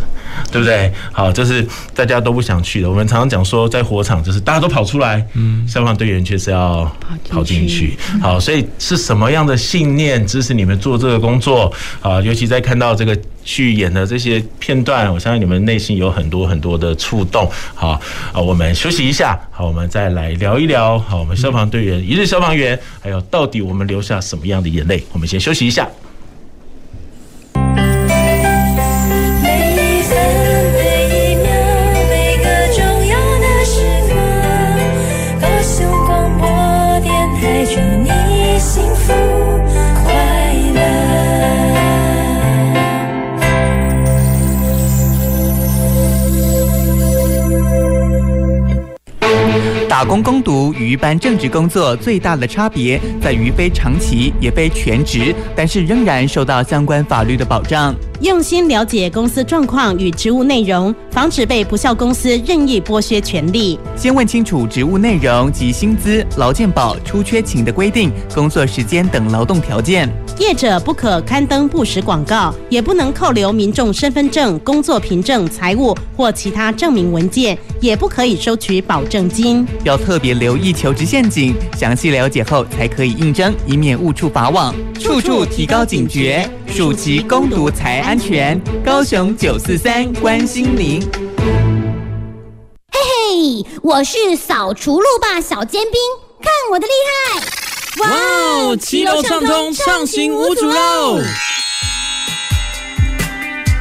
[0.49, 0.89] 对不对？
[1.11, 2.89] 好，就是大家都不想去的。
[2.89, 6.89] 我们常常讲说，在火场就是大家都跑出来，嗯，消防队员却是要
[7.29, 7.97] 跑进去。
[8.21, 12.21] 好，所以是什么样的信念支持你们做这个工作啊？
[12.21, 17.49] 尤其在看到这个去演的这些片段，我相信你们内心有很多很多的触动。
[17.73, 17.99] 好
[18.33, 19.39] 啊，我们休息一下。
[19.51, 20.97] 好，我们再来聊一聊。
[20.99, 25.03] 好，我们消防队员，一日消防员，还有到底我们流下什么样的眼泪？
[25.13, 25.87] 我们先休息一下。
[50.01, 57.93] 打工攻读与一般正职工作最大的差别在于非长期也非全职，但是仍然受到相关法律的保障。
[58.21, 63.79] 用心了解公司状况与职务内容，防止被不肖公司任意剥削权利。
[63.97, 70.07] 先问清楚职务内容及薪资、劳健保、出缺勤的规定、工作时间等劳动条件。
[70.37, 79.65] 业者不可刊登不实广告，也不能扣留民众身份证、工作凭证、财务或其他证明文件，也不可以收取保证金。
[79.83, 84.75] 要特别留意求职陷阱，详细了解后才可以应征，以免误触法网。
[84.99, 88.59] 处处提高警觉，暑期攻读才安全。
[88.83, 90.99] 高雄九四三关心您。
[92.91, 95.93] 嘿嘿，我是扫除路霸小尖兵，
[96.41, 97.39] 看我的厉害！
[98.01, 101.21] 哇哦，骑楼畅通，畅行无阻喽！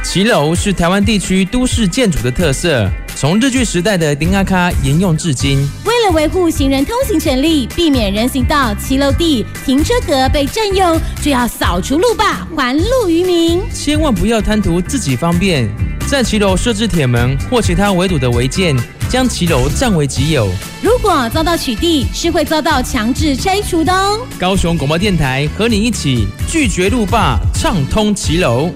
[0.01, 2.89] 骑楼是台湾地区都市建筑的特色。
[3.21, 5.59] 从日据时代的丁阿卡沿用至今。
[5.85, 13.61] 为了维护行人通行权利，避免人行道、骑楼地、停车格被占用，就要扫除路霸，还路于民。
[13.71, 15.69] 千万不要贪图自己方便，
[16.07, 18.75] 在骑楼设置铁门或其他围堵的违建，
[19.07, 20.51] 将骑楼占为己有。
[20.81, 24.19] 如果遭到取缔，是会遭到强制拆除的哦。
[24.39, 28.73] 高雄广播电台和你一起拒绝路霸，畅通骑楼。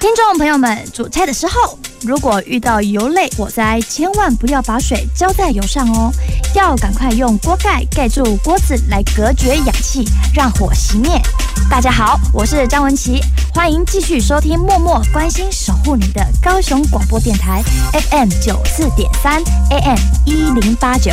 [0.00, 6.12] 听众朋友们，煮菜的时候，如果遇到油类火灾，千万不要把水浇在油上哦，
[6.54, 11.20] 要赶快用锅盖盖住锅子来隔绝氧气，让火熄灭。
[11.68, 13.20] 大家好，我是张文琪，
[13.52, 17.60] 欢迎继续收听默默关心守护你的高雄广播电台
[17.92, 21.10] FM 九四点三 AM 一零八九。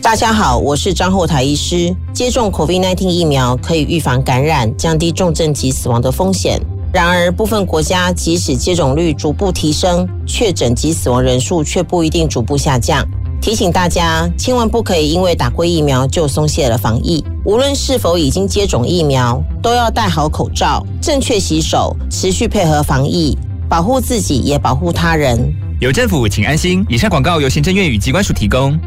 [0.00, 1.94] 大家好，我是张后台医师。
[2.14, 6.60] 接种 COVID-19 疫苗可以预防感染，降低重症及死亡的风险。
[6.92, 13.06] 然而，部分国家即使接种率逐步提升，确诊及死亡人数却不一定逐步下降。
[13.40, 17.22] 提醒大家，千万不可以因为打过疫苗就松懈了防疫。
[17.44, 23.36] 无论是否已经接种疫苗，都要戴好口罩，正确洗手，持续配合防疫，
[23.68, 25.38] 保护自己也保护他人。
[25.80, 26.84] 有政府，请安心。
[26.88, 28.78] 以上广告由行政院与机关署提供。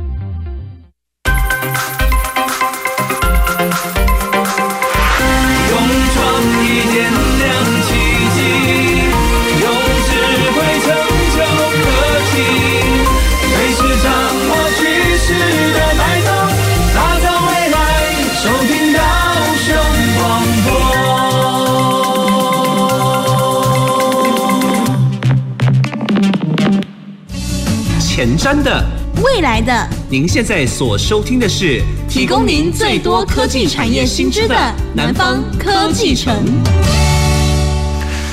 [28.21, 28.85] 前瞻的，
[29.23, 34.55] 未来的，您现在所收听的是提供您最多科技产业新知的
[34.93, 36.31] 南方科技城。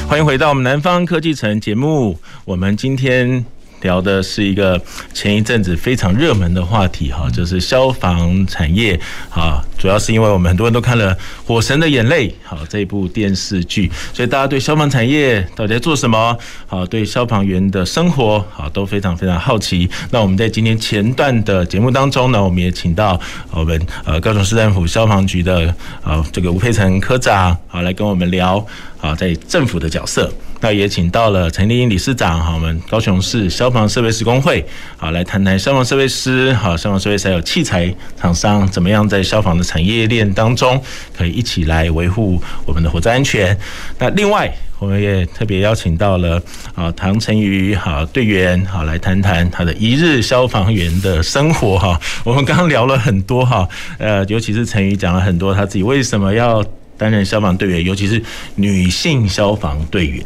[0.07, 3.43] 欢迎回到我们南方科技城节目，我们今天。
[3.83, 4.81] 聊的是一个
[5.13, 8.99] 前一阵子非常热门的话题哈，就是消防产业
[9.31, 11.15] 啊，主要是因为我们很多人都看了
[11.47, 16.37] 《火神的眼泪》好这部电视剧，所以大家对消防产业到底在做什么
[16.67, 19.89] 好，对消防员的生活好都非常非常好奇。
[20.11, 23.19] 那我们在今天前段的节目当中呢，我们也请到
[23.51, 28.65] 我们呃高雄市政府消防局的呃这个吴佩岑科长好来跟我们聊
[29.01, 30.33] 啊在政府的角色。
[30.61, 34.65] 那也请到了陈丽英理事长哈，我们高雄市消防设备师工会
[34.97, 40.83] 好来谈谈消防设备师好，消防设备还有器材厂商怎么样在消防的产业链当中
[41.17, 43.57] 可以一起来维护我们的火灾安全。
[44.01, 46.43] 那另外我们也特别邀请到了
[46.75, 52.01] 啊唐成瑜好队员好来谈谈他的一日消防员的生活哈。
[52.25, 56.65] 我们刚刚聊了很多哈，呃，尤其是成瑜讲了很多他自己为什么要
[56.99, 58.23] 担任消防队员，尤其是
[58.57, 60.23] 女性消防队员。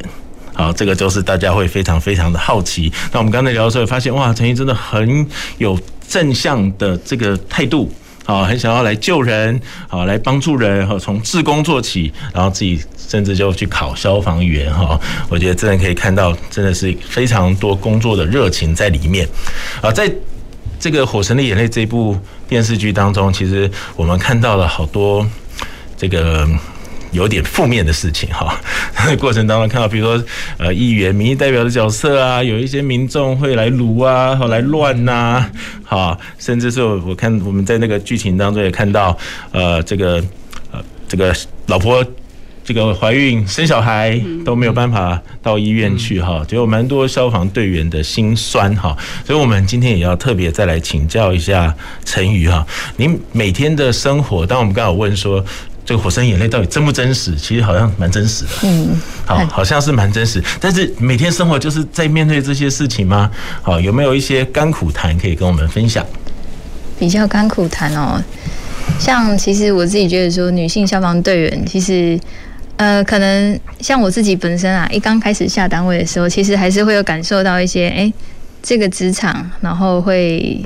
[0.54, 2.92] 好，这个就是大家会非常非常的好奇。
[3.10, 5.26] 那我们刚才聊的时候，发现哇，成瑜真的很
[5.58, 7.90] 有正向的这个态度，
[8.26, 9.58] 好，很想要来救人，
[9.88, 19.26] 好，来帮助人，哈，从自工做起，然后自己甚至就去考消防员，哈，我觉得真的可以看到，真的是非常多工作的热情在里面。
[19.80, 20.12] 啊，在
[20.78, 22.14] 这个《火神的眼泪》这部
[22.46, 25.26] 电视剧当中，其实我们看到了好多
[26.02, 26.48] 这个。
[27.12, 28.58] 有点负面的事情哈，
[29.20, 30.24] 过程当中看到，比如说
[30.56, 35.44] 呃，议员、民意代表的角色啊，有一些民众会来撸啊，好来乱呐，
[35.84, 39.14] 好，甚至是我看我们在那个剧情当中也看到，
[39.50, 40.24] 呃，这个
[40.70, 41.36] 呃，这个
[41.66, 42.02] 老婆
[42.64, 55.44] 这个怀孕生小孩都没有办法到医院去哈，就有蛮多消防队员的心酸哈，所以我们今天也要特别再来请教一下陈宇哈，您每天的生活，当我们刚好问说。
[55.84, 57.34] 这个火山眼泪到底真不真实？
[57.36, 60.42] 其实好像蛮真实的，嗯，好，好像是蛮真实。
[60.60, 63.30] 但是每天生活就是在面对这些事情吗？
[63.62, 66.06] 好，有没有一些甘苦谈可以跟我们分享？
[66.98, 68.22] 比较甘苦谈哦，
[69.00, 72.16] 像其实我自己觉得说，女性消防队员其实，
[72.76, 78.12] 呃，可能像我自己本身啊，一刚开始下单位的时候，其实还是会有感受到一些，哎，
[78.62, 80.64] 这个职场，然后会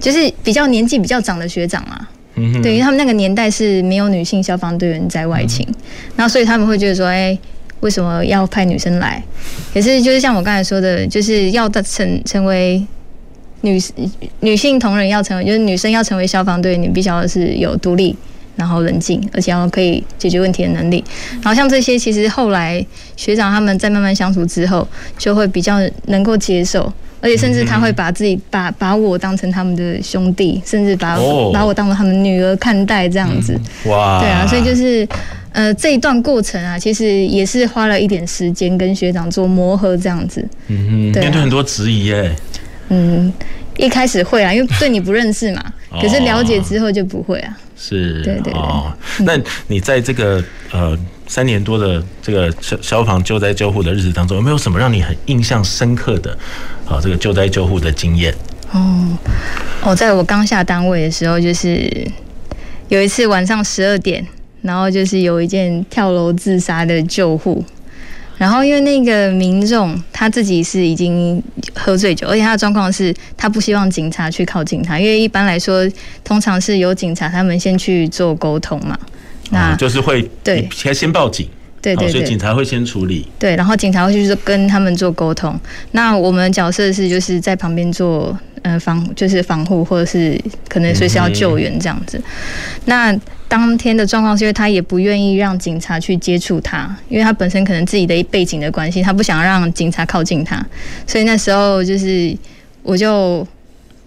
[0.00, 2.08] 就是比较年纪比较长的学长啊。
[2.34, 5.74] 嗯，对于他们那个年代是没有女性消防队员在外勤，嗯，
[6.16, 7.36] 然后所以他们会觉得说，哎，
[7.80, 9.22] 为什么要派女生来？
[9.74, 12.82] 可是就是像我刚才说的，就是要成成为
[13.60, 13.78] 女
[14.40, 18.16] 女性同仁要成为，就是女生要成为消防队员，你必须要是有独立，
[18.56, 21.04] 然后冷静，而且要可以解决问题的能力。
[21.42, 22.84] 然后像这些，其实后来
[23.16, 26.92] 学长他们在慢慢相处之后，就会比较能够接受。
[27.22, 31.16] 而且甚至他会把自己把把我当成他们的兄弟，甚至把
[31.52, 33.58] 把我当做他们女儿看待这样子。
[33.86, 35.08] 哇，对啊，所以就是
[35.52, 40.44] 呃这一段过程啊，其实也是花了一点时间跟学长做磨合这样子。
[40.66, 42.34] 嗯哼，面对很多质疑耶。
[42.88, 43.32] 嗯，
[43.76, 45.62] 一开始会啊，因为对你不认识嘛。
[46.02, 47.56] 可是了解之后就不会啊。
[47.76, 48.52] 是，对对对。
[48.54, 50.42] 哦，那你在这个
[50.72, 50.98] 呃
[51.32, 56.36] 三年多的这个消消防救灾救护的日子当中，有没有什么让你很印象深刻的
[56.86, 58.34] 啊这个救灾救护的经验？
[58.70, 59.16] 哦，
[59.82, 61.90] 哦，在我刚下单位的时候，就是
[62.90, 64.22] 有一次晚上十二点，
[64.60, 67.64] 然后就是有一件跳楼自杀的救护。
[68.36, 71.42] 然后，因为那个民众他自己是已经
[71.74, 75.88] 喝醉酒，而且他的状况是他不希望警察去靠近他，因为一般来说，
[76.22, 78.98] 通常是由警察他们先去做沟通嘛。
[79.52, 81.46] 那、嗯、就是会对，先先报警，
[81.80, 83.28] 对对，对，所以警察会先处理。
[83.38, 85.58] 对，然后警察会去跟他们做沟通。
[85.92, 92.18] 那我们角色是就是在旁边做呃防，就是防护或者是可能随时要救援这样子。
[92.18, 92.24] 嗯、
[92.86, 100.64] 那当天的状况是因为他也不愿意让警察去接触他，因为他本身可能自己的背景的关系，他不想让警察靠近他，
[101.06, 102.34] 所以那时候就是
[102.82, 103.46] 我就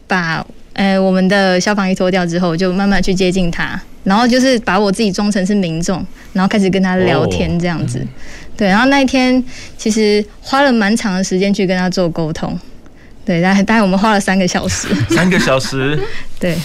[0.07, 0.43] 把
[0.73, 5.97] 呃我们的消防衣脱掉之后，就慢慢去接近他，然后就是把我自己装成是民众，
[6.31, 8.01] 然后开始跟他聊天这样子。
[8.55, 9.43] 对，然后那一天
[9.77, 12.57] 其实花了蛮长的时间去跟他做沟通，
[13.25, 14.87] 对，大概大概我们花了三个小时。
[15.13, 15.99] 三个小时。
[16.39, 16.55] 对，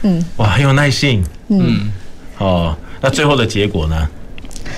[0.00, 0.24] 嗯。
[0.38, 1.22] 哇，很有耐性。
[1.48, 1.60] 嗯。
[1.66, 1.92] 嗯
[2.38, 4.08] 哦，那最后的结果呢？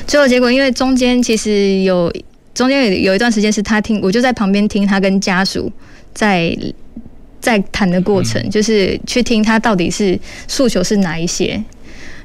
[0.07, 2.13] 最后结果，因为中间其实有
[2.55, 5.71] 中间有有一段时间是他听，我就在旁边听他跟家属
[6.15, 6.57] 在
[7.41, 11.63] 在谈的过程，嗯，就是去听他到底是诉求是哪一些。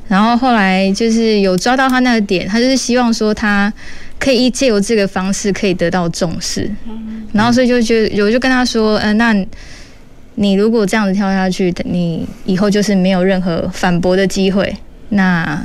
[0.08, 3.72] 然后后来就是有抓到他那个点，他就是希望说他
[4.20, 6.70] 可以借由这个方式可以得到重视。
[7.32, 9.34] 然后所以就觉得我就跟他说，嗯，那
[10.36, 14.76] 你如果这样子跳下去，你以后就是没有任何反驳的机会。
[15.10, 15.64] 那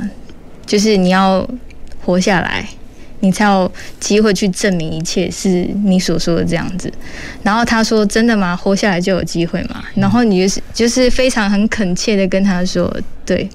[0.65, 1.47] 就是你要
[2.03, 2.63] 活下来，
[3.21, 6.91] 你才有机会去证明一切是你所说的这样子。
[7.41, 8.55] 然后他说：“真的吗？
[8.55, 13.49] 活下来就有机会吗？”然后你就是就是非常很恳切的跟他说：“对，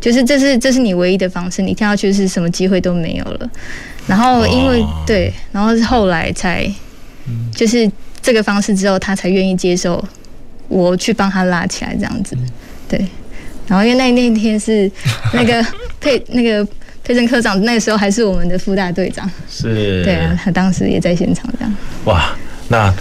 [0.00, 3.50] 就是这是这是你唯一的方式，你跳下去是什么机会都没有了。”
[4.08, 6.68] 然后因为对，然后是后来才
[7.54, 7.88] 就是
[8.20, 10.02] 这个方式之后，他才愿意接受
[10.68, 12.36] 我去帮他拉起来这样子，
[12.88, 13.06] 对。
[13.68, 14.90] 然后因为那那天是
[15.32, 15.64] 那个
[16.00, 16.66] 佩那个
[17.04, 21.76] 佩珍科长，那个时候还是我们的副大队长，是，对啊，他当时也在现场这样。
[22.06, 22.36] 哇，
[22.70, 22.92] 那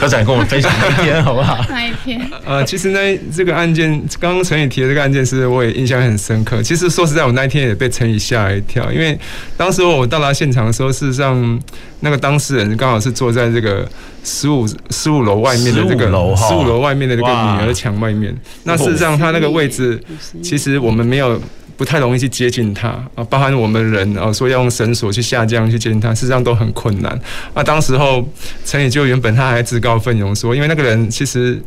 [0.00, 1.64] 科长跟我们分享那一天好不好？
[1.70, 2.20] 那一天？
[2.44, 6.62] 呃，其实那这个案件，刚刚陈宇提的这个案件，是我也印象很深刻。
[6.62, 9.16] 其实说实在，我那一天也被陈宇吓了一跳，因为
[9.56, 11.60] 当时我到达现场的时候，事实上
[12.00, 13.88] 那个当事人刚好是坐在这个。
[14.24, 16.04] 十五十五楼外面的这个
[16.36, 18.32] 十五楼外面的这个女儿墙外面，
[18.62, 20.00] 那事实上他那个位置，
[20.44, 21.42] 其实我们没有
[21.82, 27.20] 不太容易去接近他啊，包含我们人啊，说要用绳索去下降去接近他，事实上都很困难。
[27.54, 28.24] 那，当时候
[28.64, 31.60] 陈宇就原本他还自告奋勇说，因为那个人其实。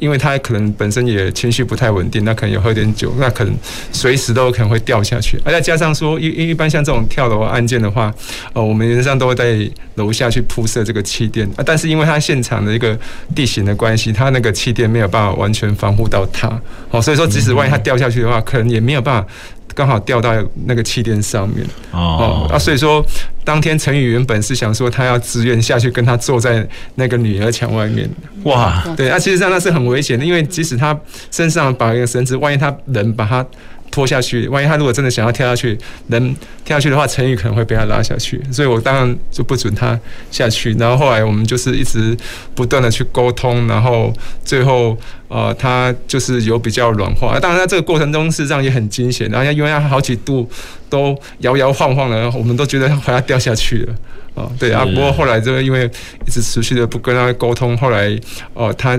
[0.00, 3.54] 因为他可能本身也情绪不太稳定，那可能有喝点酒，那可能
[3.92, 5.38] 随时都有可能会掉下去。
[5.44, 8.12] 而再加上说，一一般像这种跳楼案件的话，
[8.52, 11.62] 呃，我们原则上都会在楼下去铺设这个气垫啊。
[11.64, 12.98] 但是因为他现场的一个
[13.34, 16.48] 地形的关系，他那个气垫没有办法完全防护到他，
[16.90, 19.28] 哦，所以说即使万一他掉下去的话，可能也没有办法。
[19.74, 20.32] 刚好掉到
[20.66, 21.66] 那个气垫上面。
[21.92, 23.04] 哦，啊，所以说
[23.44, 28.08] 当天陈宇原本是想说他要自愿下去跟他坐在那个女儿墙外面，
[28.44, 30.98] 哇，对，那其实上那是很危险的，因为即使他
[31.30, 33.44] 身上绑一个绳子，万一他人把他。
[33.90, 35.76] 拖下去，万一他如果真的想要跳下去，
[36.06, 36.34] 能
[36.64, 39.98] 跳下去的话，陈宇可能会被他拉下去，所以我当然就不准他
[40.30, 40.72] 下去。
[40.74, 42.16] 然后后来我们就是一直
[42.54, 44.12] 不断的去沟通，然后
[44.44, 44.96] 最后
[45.28, 47.38] 呃，他就是有比较软化。
[47.40, 50.48] 当然在这个过程中，事实上也很惊险，然后因为他好几度
[50.88, 53.94] 都摇摇晃晃的，我们都觉得他快要掉下去了
[54.34, 54.48] 啊。
[54.58, 55.90] 对啊，不过后来这个因为
[56.26, 58.08] 一直持续的不跟他沟通，后来
[58.54, 58.98] 哦、呃、他。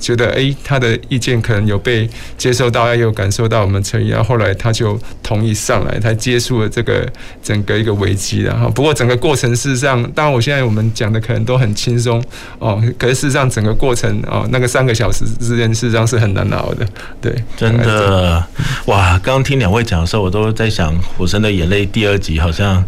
[0.00, 7.06] 觉得哎，他的意见可能有被接受到，也有感受到我们诚意，然后后来他就同意上来，他结束了这个
[7.42, 8.68] 整个一个危机然后。
[8.70, 12.22] 不过整个过程事实上，当然我现在我们讲的可能都很轻松
[12.58, 16.86] 哦，可是事实上整个过程哦，那个三个小时之间事实上是很难熬的，
[17.20, 18.44] 对，真的
[18.86, 19.18] 哇！
[19.22, 22.84] 刚刚听两位讲的时候，我都在想《火神的眼泪》第二集好像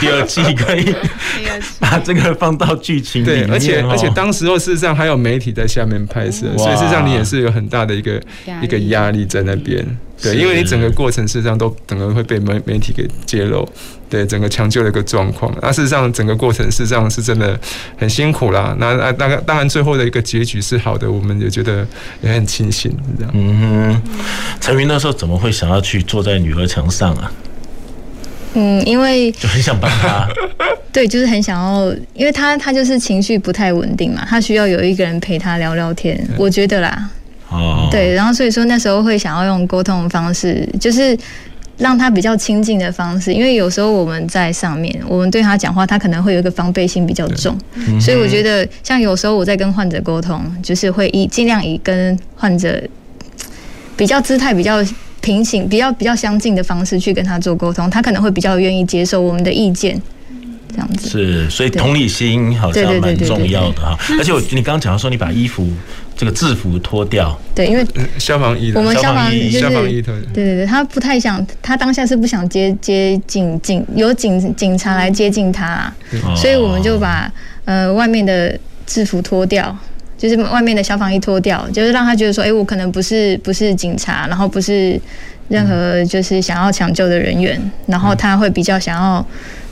[0.00, 0.94] 第二季可以
[1.78, 6.45] 把这个放到剧情里面，对，而且而且当时候事实上还有媒体在下面拍摄。
[6.58, 8.20] 所以事实上，你也是有很大的一个
[8.62, 9.84] 一个压力在那边，
[10.22, 13.68] 对，因为你整个过程事实上都整个会被媒媒体给揭露，
[14.08, 15.52] 对，整个抢救的一个状况。
[15.62, 17.58] 那事实上，整个过程事实上是真的
[17.96, 18.76] 很辛苦啦。
[18.78, 21.86] 那那当然，当然最后的一个结局是好的，我们也觉得
[22.22, 23.32] 也很庆幸，这样。
[23.34, 24.02] 嗯哼，
[24.60, 27.32] 陈云那时候怎么会想要去坐在女儿墙上啊？
[28.58, 30.26] 嗯，因为就很想帮他，
[30.96, 36.18] 对，就是很想要，因为他他就是情绪不太稳定嘛，他需要有一个人陪他聊聊天。
[36.38, 37.10] 我觉得啦，
[37.50, 41.14] 哦，对，然后所以说那时候会想要用沟通的方式，就是
[41.76, 47.54] 让他比较亲近的方式，因为有时候我们在上面，我们对他讲话，他可能会有一个防备心比较重，
[48.00, 52.82] 所以我觉得像有时候我在跟患者沟通，就是会以尽量以跟患者
[53.98, 54.82] 比较姿态比较
[55.20, 60.00] 平行、比较比较相近的方式去跟他做沟通，他可能会比较愿意接受我们的意见。
[60.72, 61.08] 这样子。
[61.08, 63.98] 是，所以同理心好像蛮重要的哈。
[64.18, 65.68] 而且我你刚刚讲到说，你把衣服
[66.16, 67.84] 这个制服脱掉，对，因为
[68.18, 75.92] 消防衣，我们消防衣，消防衣，对对对，他不太想，他当下是不想接接警警有警警察来接近他，
[76.34, 77.30] 所以我们就把
[77.66, 79.76] 呃外面的制服脱掉，
[80.16, 84.98] 就是外面的消防衣脱掉，就是让他觉得说，哎，我可能不是不是警察，然后不是
[85.48, 89.26] 任何就是想要抢救的人员，然后他会比较想要。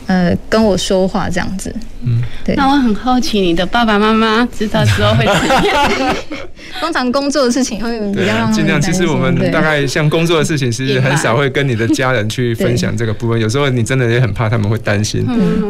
[0.06, 2.54] 呃，跟我说话这样子，嗯，对。
[2.56, 6.16] 那我很好奇，你的爸爸妈妈知道之后会怎么样？
[6.80, 8.80] 通常工作的事情会比较让尽量。
[8.80, 13.40] 其实我们大概像工作的事情，其实很少会跟你的家人去分享这个部分。
[13.40, 15.24] 有时候你真的也很怕他们会担心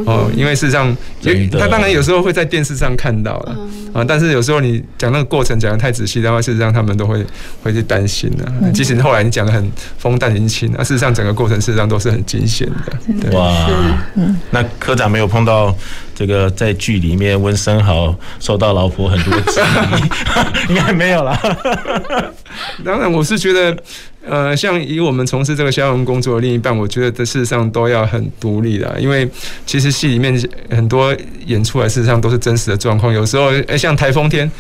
[0.07, 0.97] 哦，因为事实上，
[1.53, 3.57] 他当然有时候会在电视上看到了
[3.93, 7.25] 啊，但是有时候你讲那个过程讲的太仔细的话，事实上他们都会
[7.63, 8.73] 会去担心的。
[8.73, 12.67] 即使后来你讲的很风淡云轻，那事实上整个过程事实上都是很惊险
[13.21, 13.31] 的。
[13.39, 13.69] 哇。
[14.51, 15.75] 那科长没有碰到
[16.15, 21.39] 这个在剧里面温生豪受到老婆很多质疑， 应该没有啦。
[22.85, 23.77] 当然，我是觉得，
[24.27, 29.29] 呃，像以我们从事这个消防工作的另一半，我觉得这事实上都要很独立的，因为
[29.67, 31.15] 其实戏里面很多
[31.47, 33.13] 演出来，事实上都是真实的状况。
[33.13, 34.51] 有时候，哎，像台风天。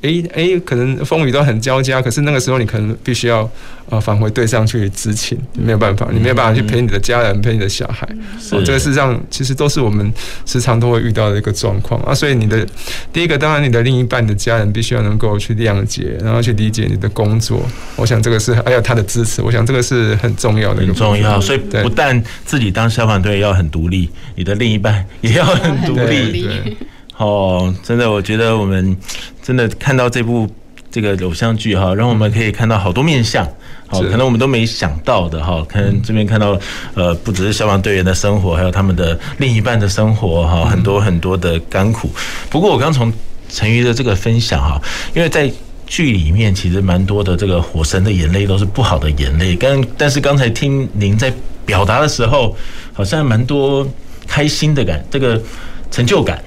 [0.00, 3.50] 哎哎，可能风雨都很交加，可是那个时候你可能必须要
[3.88, 8.08] 呃返回队上去执勤，没有办法，你没有办法去陪你的家人，陪你的小孩。
[8.52, 10.12] 哦，这个事实上其实都是我们
[10.46, 12.14] 时常都会遇到的一个状况啊。
[12.14, 12.64] 所以你的
[13.12, 17.60] 第一个，当然你的另一半的家人必须要能够去谅解，然后去理解你的工作。
[17.96, 20.92] 我想这个是还有他的支持，我想这个是很重要的一个。
[20.92, 26.76] 很重要，所以不但自己当消防队要很独立，你的另一半也要很独立。
[27.18, 27.26] 对。
[27.26, 28.96] 哦，真的，我觉得我们
[29.42, 30.48] 真的看到这部
[30.90, 33.44] 这个偶像剧哈，让我们可以看到好多面相，
[33.88, 35.64] 好，可能我们都没想到的哈。
[35.68, 36.58] 可能这边看到
[36.94, 42.08] 呃，不只是消防队员的生活，还有他们的另一半的生活哈，很多很多的甘苦。
[42.48, 43.12] 不过我刚从
[43.48, 44.80] 陈瑜的这个分享哈，
[45.14, 45.50] 因为在
[45.86, 51.32] 剧里面其实蛮多的这个火神的眼泪都是不好的眼泪，刚但是刚才听您在
[51.66, 52.56] 表达的时候，
[52.92, 53.86] 好像蛮多
[54.26, 55.42] 开心的感，这个
[55.90, 56.40] 成就感。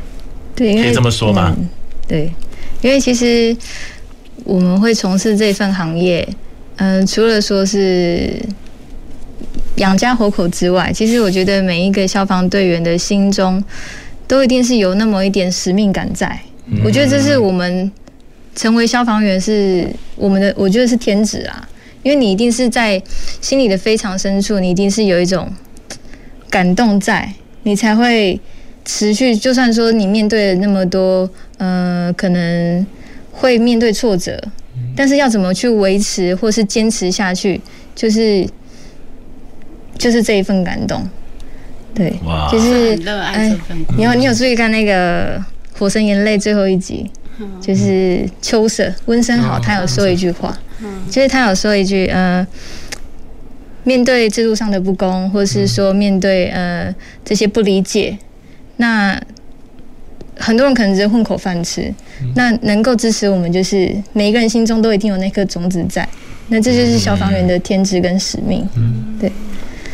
[0.56, 1.56] 对，可以这么说吗？
[1.58, 1.70] 嗯，
[2.08, 2.32] 对，
[2.82, 3.56] 因为其实
[4.44, 6.28] 我们会从事这份行业，
[6.76, 8.34] 嗯、呃，除了说是
[9.78, 13.64] 养家活口之外，其实我觉得每一个消防队员的心中
[14.28, 16.40] 都一定是有那么一点使命感在。
[16.68, 17.92] 嗯、我觉得这是我们
[18.56, 21.68] 成为消防员是我们的，我觉得是天职啊，
[22.04, 23.02] 因为你一定是在
[23.40, 25.52] 心里的非常深处，你一定是有一种
[26.50, 27.34] 感动在，
[27.64, 28.40] 你才会。
[28.84, 32.86] 持续，就算说你面对了那么多，呃，可能
[33.32, 34.42] 会面对挫折，
[34.96, 37.62] 但是要怎么去维持或是坚持下去，
[37.96, 38.48] 就是
[39.98, 41.08] 就是这一份感动，
[41.94, 42.14] 对，
[42.52, 43.56] 就是哎，
[43.98, 45.38] 你有你有注意看那个
[45.78, 47.10] 《火神眼泪》最后一集，
[47.62, 50.58] 就是秋色温昇豪他有说一句话，
[51.10, 52.46] 就是他有说一句，呃，
[53.84, 58.18] 面对制度上的不公，或是说面对呃这些不理解。
[58.78, 59.20] 那
[60.38, 61.94] 很多人可能只是混口饭吃，
[62.36, 66.08] 那能够支持我们，就是每一个人心中都一定有那颗种子在。
[66.48, 68.68] 那这就是消防员的天职跟使命。
[68.76, 69.32] 嗯，对。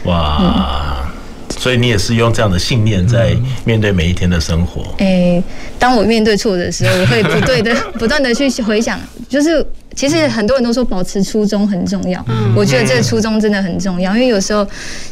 [0.05, 1.11] 哇，
[1.49, 4.95] 所以你也是用这样的信念在面对每一天的生活。
[4.99, 5.43] 诶，
[5.77, 8.97] 当我面对挫折的时候，我会不对的、 不断的去回想，
[9.27, 9.65] 就是
[9.95, 12.25] 其实很多人都说保持初衷很重要。
[12.55, 14.65] 我觉得这个初衷真的很重要，因为有时候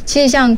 [0.06, 0.56] 其实像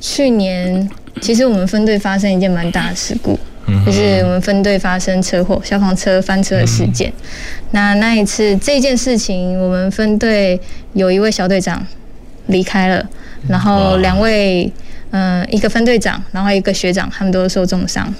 [0.00, 0.88] 去年。
[1.20, 3.38] 其实我们分队发生一件蛮大的事故，
[3.84, 7.12] 就是我们分队发生车祸，消防车翻车的事件。
[7.72, 10.60] 那那一次这件事情，我们分队
[10.94, 11.86] 有一位小队长
[12.46, 13.04] 离开了，
[13.48, 14.72] 然后两位，
[15.10, 18.12] 嗯，一个分队长，然后一个学长，他们都受重伤。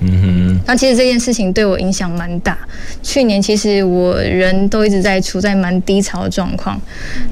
[0.00, 0.60] 嗯哼。
[0.66, 2.56] 那其实这件事情对我影响蛮大。
[3.02, 6.80] 去年其实我人都一直在处在蛮低潮的状况。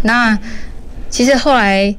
[0.02, 0.38] 那
[1.08, 1.94] 其实后来。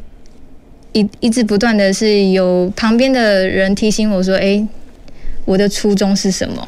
[0.94, 4.66] 一一直不断的是有旁边的人提醒我说：“哎，
[5.46, 6.68] 我的初衷是什么？”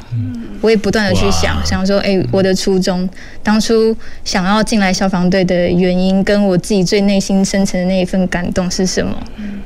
[0.62, 3.06] 我也不断的去想，想说：“哎，我的初衷，
[3.42, 3.94] 当初
[4.24, 9.14] 想要进来消防队的原因，跟我自己最内心深层的那一份感动是什么？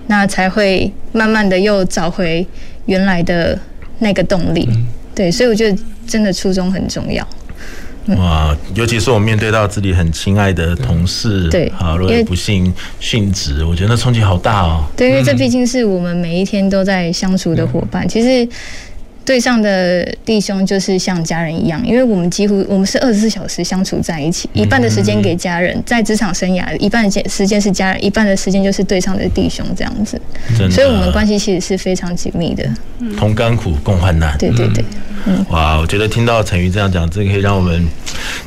[0.09, 2.45] 那才会慢慢的又找回
[2.87, 3.57] 原来的
[4.01, 4.69] 那个动力。
[5.15, 7.25] 对，所以我觉得真的初衷很重要。”
[8.17, 14.85] 哇，尤其是我面对到自己很亲爱的同事，对，好，如果不幸殉职，我觉得那冲击好大哦。
[14.97, 18.49] 对，因为这毕竟是我们每一天都在相处的伙伴，其实。
[19.29, 30.19] 队上的弟兄就是像家人一样，因为我们几乎我们是二十四小时相处在一起，一半的时间给家人，在职场生涯一半的时间是家人，一半的时间就是对上的弟兄这样子，
[30.71, 32.67] 所以我们关系其实是非常紧密的。
[33.19, 34.35] 同甘苦，共患难。
[34.39, 34.83] 对对对。
[35.27, 37.87] 嗯，哇，我觉得听到陈瑜这样讲，这可以让我们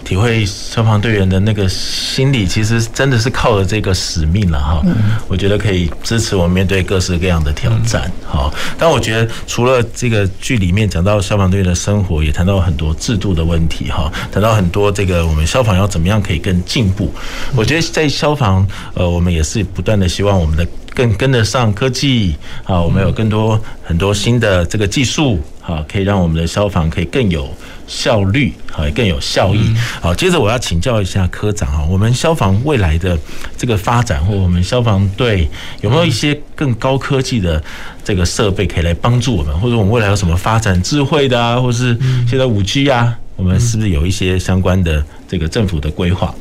[0.06, 4.82] 体会消防队员的那个心理，其实真的是靠着这个使命了哈。
[5.28, 8.10] 我觉得可以支持我们面对各式各样的挑战。
[8.26, 10.71] 好，但我觉得除了这个距离。
[10.72, 17.14] 里面讲到消防队员的生活，也谈到很多制度的问题哈，谈到很多这个我们消防要怎么样可以更进步。
[17.58, 20.66] 我觉得在消防，呃，我们也是不断的希望我们的
[21.02, 27.50] 更跟得上科技啊，我们有更多很多新的这个技术啊，可以让我们的消防可以更有。
[27.88, 29.60] 效率好，也更有效益。
[30.00, 33.20] 好，接着我要请教一下科长啊，我们消防未来的
[33.58, 35.46] 这个发展，或我们消防队
[35.82, 37.62] 有没有一些更高科技的
[38.02, 41.98] 这个设备可以来帮助我们，或者我们未来有什么发展智慧的啊，或是
[42.30, 46.34] 现在五 G 啊，我们是不是有一些相关的这个政府的规划？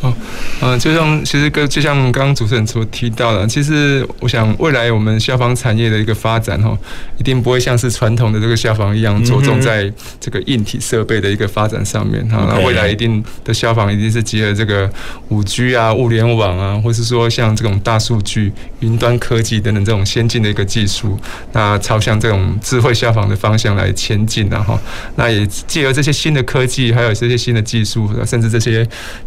[0.00, 0.14] 哦，
[0.60, 6.78] 嗯，就像其实跟就像刚刚主持人所提到的，其实我想未来我们消防产业的一个发展哈，
[7.18, 12.46] 一定不会像是传统的这个消防一样着重在这个硬体设备的一个发展上面哈。
[12.48, 14.88] 那未来一定的消防一定是结合这个
[15.30, 21.18] 五 G 啊、物联网啊，或是说像这种大数据、云端科技等等这种先进的一个技术，
[21.50, 24.78] 那朝向这种智慧消防的方向来前进然后，
[25.16, 28.86] 那也借由这些新的科技，还有这些新的技术，甚至这些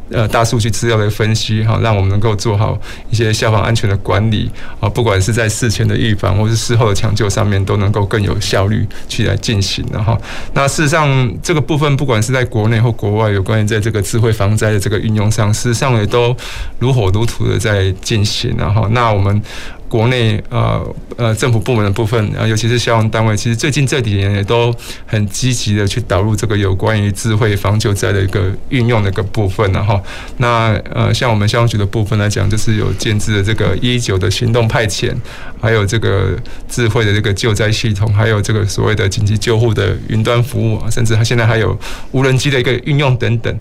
[0.10, 0.61] 呃大数。
[0.62, 4.50] 去资料的分析哈，让我们能够做好一些消防安全的管理
[4.80, 9.84] 啊，不管是在事前的预防或是事后的抢救上面，都能够更有效率去来进行。
[9.92, 10.16] 了哈，
[10.54, 16.36] 那事实上这个部分，不管是在国内或国外，有关于在这个智慧防灾的这个运用上，事实上也都
[16.78, 18.56] 如火如荼的在进行。
[18.58, 19.42] 然后，那我们。
[19.92, 20.82] 国内呃
[21.18, 24.74] 呃政府部门的部分啊，尤其是消防单位，其实最近这几年也都
[25.06, 30.02] 很积极的去导入这个有关于智慧防救灾的一个运用的一个部分，然后
[30.38, 35.14] 那呃像我们消防局的部分来讲，就是有建制的这个一一九的行动派遣，
[35.60, 36.38] 还有这个
[36.70, 41.78] 智慧的这个救灾系统，还有这个所谓的紧急救护的云端服务，甚至它现在还有
[42.12, 43.60] 无人机的一个运用等等。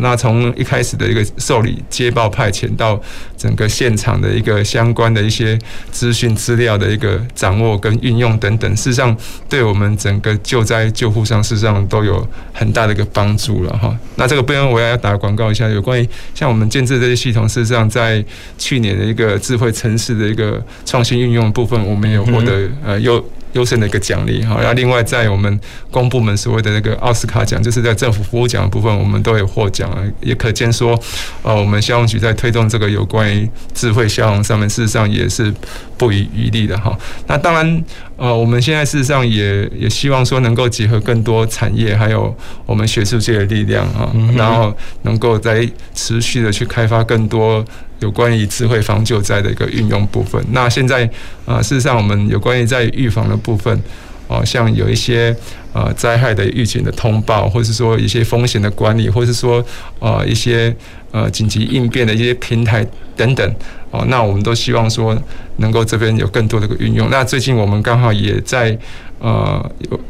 [0.00, 3.00] 那从一开始的一个受理、接报、派遣到
[3.36, 5.58] 整个现场的一个相关的一些
[5.90, 9.16] 资讯资料的一个掌握跟运用等等，事实上
[9.48, 13.96] 对我们整个救灾救护上，事实上都有很大的一个帮助了哈。
[14.16, 18.24] 那这个部分我也要打广告一下，有关于像我们建设这些系统，事实上在
[18.56, 23.22] 去年的一个智慧城市的一个创新运用部分，我们也有获得呃优。
[23.52, 30.98] 优胜的一个奖励哈，然后另外在我们公部门所谓的那个奥斯卡奖，就是在政府服务奖的部分，我们都有获奖啊，也可见说，
[31.42, 35.52] 呃，我们消防局在推动这个有关于智慧消防上面，事实上也是
[35.96, 36.96] 不遗余力的哈。
[37.26, 37.84] 那当然，
[38.22, 42.32] 呃，我们现在事实上也也希望说能够结合更多产业，还有
[42.64, 47.64] 我们学术界的力量啊，然后能够在持续的去开发更多。
[47.98, 51.08] 有关于智慧防救灾的一个运用部分，那现在
[51.46, 53.80] 啊，事实上我们有关于在预防的部分，
[54.28, 55.34] 啊，像有一些
[55.72, 59.64] 呃灾害的预警的通报，或是说一些风险的管理，或是说
[60.00, 60.74] 呃一些
[61.12, 62.84] 呃紧急应变的一些平台
[63.16, 63.54] 等等，
[63.92, 65.16] 哦，那我们都希望说
[65.58, 67.08] 能够这边有更多的个运用。
[67.08, 68.76] 那最近我们刚好也在
[69.20, 70.00] 呃有。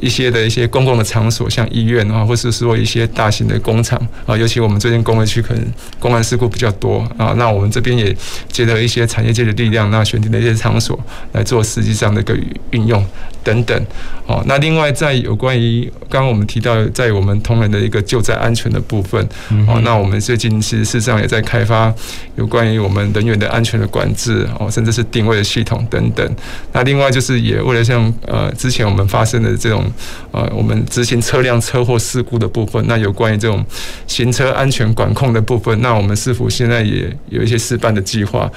[0.00, 5.64] 一些的一些公共的场所，像医院啊，或是说一些大型的工厂啊，尤其我们最近工业区可能
[5.98, 8.16] 公安事故比较多啊，那我们这边也
[8.46, 10.96] 结合一些产业界的力量，那选定的一些场所
[11.32, 12.38] 来做实际上的一个
[12.70, 13.04] 运用
[13.48, 13.86] 等等。
[14.26, 19.26] 哦，那另外在有关于刚刚我们提到在我们同仁的一个救灾安全的部分，
[19.66, 21.92] 哦，那我们最近其实事实上也在开发
[22.36, 26.36] 有关于我们人员的安全的管制哦，甚至是定位的系统等等。
[26.72, 29.90] 那另外就是也为了像呃之前我们发生的这种。
[30.30, 33.64] 呃，我们执行车辆车祸事故的部分，那有关于这种
[34.06, 38.48] 行车安全管控的部分，那我们是否现在也有一些示范的计划。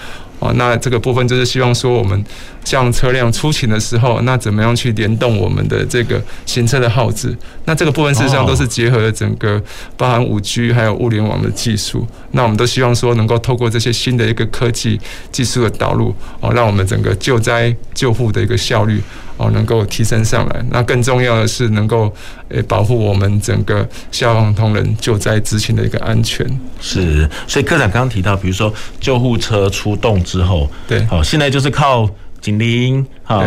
[0.41, 2.21] 啊，那这个部分就是希望说，我们
[2.65, 7.37] 像车辆出勤的时候，那怎么样去联动我们的这个行车的号志？
[7.65, 9.61] 那这个部分事实上都是结合了整个
[9.95, 12.07] 包含五 G 还有物联网的技术。
[12.31, 14.99] 那我们都希望说，能够透过这些新的一个科技
[15.31, 18.99] 技术的导入，哦，让我们整个救灾救护的一个效率
[19.41, 20.65] 哦能够提升上来。
[20.69, 22.13] 那更重要的是，能够
[22.49, 26.47] 诶保护我们整个消防同仁救灾执勤的一个安全。
[26.79, 30.21] 是，所以科长刚刚提到，比如说救护车出动。
[30.23, 32.07] 之后，对，好，现在就是靠
[32.39, 33.43] 警铃，好，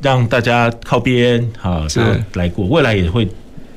[0.00, 2.00] 让大家靠边，好，是
[2.34, 3.28] 来过，未来也会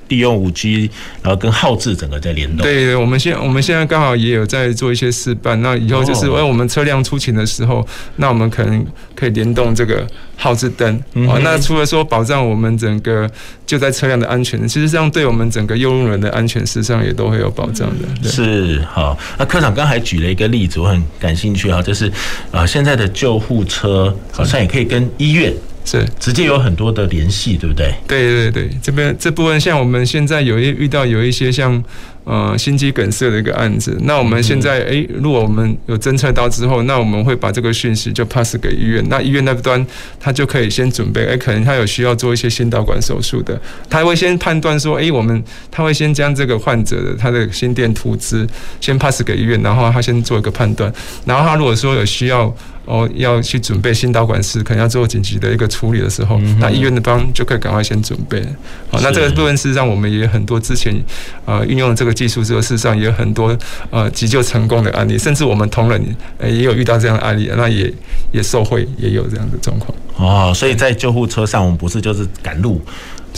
[0.08, 0.90] 利用五 G，
[1.22, 2.64] 然后跟号志整个在联动。
[2.64, 5.62] 对，我们现我们现在刚好也有在做一些示范。
[5.62, 7.86] 那以后就是，哎，我们车辆出勤的时候，
[8.18, 8.86] 那我们可能
[9.16, 10.06] 可以联动这个
[10.38, 10.96] 号志灯。
[11.28, 13.30] 哦，那除了说保障我们整个
[13.66, 18.30] 就在车辆的安全，其实这样对我们整个用路人的安全，事实上也都会有保障的。
[18.30, 19.18] 是，好。
[19.38, 22.12] 那科长刚才举了一个例子，我很感兴趣啊，就是
[22.52, 25.54] 啊，现在的救护车好像也可以跟医院。
[25.86, 26.06] 是。
[26.20, 27.94] 直接有很多的联系，对不对？
[28.08, 31.82] 对对对，这边这部分像我们现在有一遇到有一些像
[32.24, 39.86] 呃心肌梗塞的一个案子，那我们现在诶，如果我们有侦测到之后，那我们会把这个讯息就 pass 给医院，那医院那端
[40.20, 43.60] 他就可以先准备，诶，可能他有需要做一些心导管手术的，
[43.90, 48.48] 他会先判断说，诶，我们他会先将这个患者的他的心电图资
[48.82, 50.92] 先 pass 给医院，然后他先做一个判断，
[51.26, 52.54] 然后他如果说有需要。
[52.86, 58.42] 哦，要去准备心导管室，可能要做紧急的一个处理的时候，嗯、那医院的方就可以赶快先准备。
[58.90, 60.94] 好，那这个部分事实上我们也有很多之前
[61.46, 63.58] 呃运用了这个技术之后，事实上也有很多
[63.90, 67.92] 呃急救成功的案例，甚至我们同仁也有遇到这样的案例，那也
[68.32, 69.94] 也受惠，也有这样的状况。
[70.18, 72.80] 哦，所以在救护车上，我们不是就是赶路。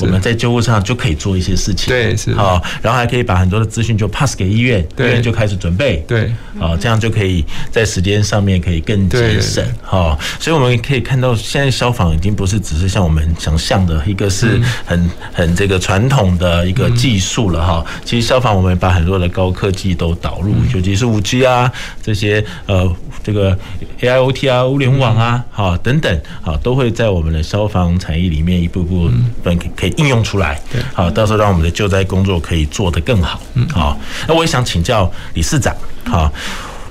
[0.02, 2.34] 我们在救护车上就可以做一些事情，对，是。
[2.34, 21.72] 好，然后还可以把很多的资讯就 pass 给医院，医院就开始准备，对，好，这样就可以在时间上面可以更节省，好，所以我们可以看到，现在消防已经不是只是像我们想象的，一个是很很这个传统的一个技术了哈，其实消防我们把很多的高科技都导入，尤其是五 G 啊
[22.02, 22.96] 这些呃
[23.28, 23.60] 这个
[24.00, 29.10] AIoT 啊物联网啊好等等好都会在我们的消防产业里面一步步
[29.44, 29.94] 分可以。
[29.98, 30.62] 应用出来，
[30.94, 33.42] 好，到时候让我们的救灾工作可以做得更好。
[33.74, 35.76] 好，那我也想请教理事长，
[36.06, 36.32] 好，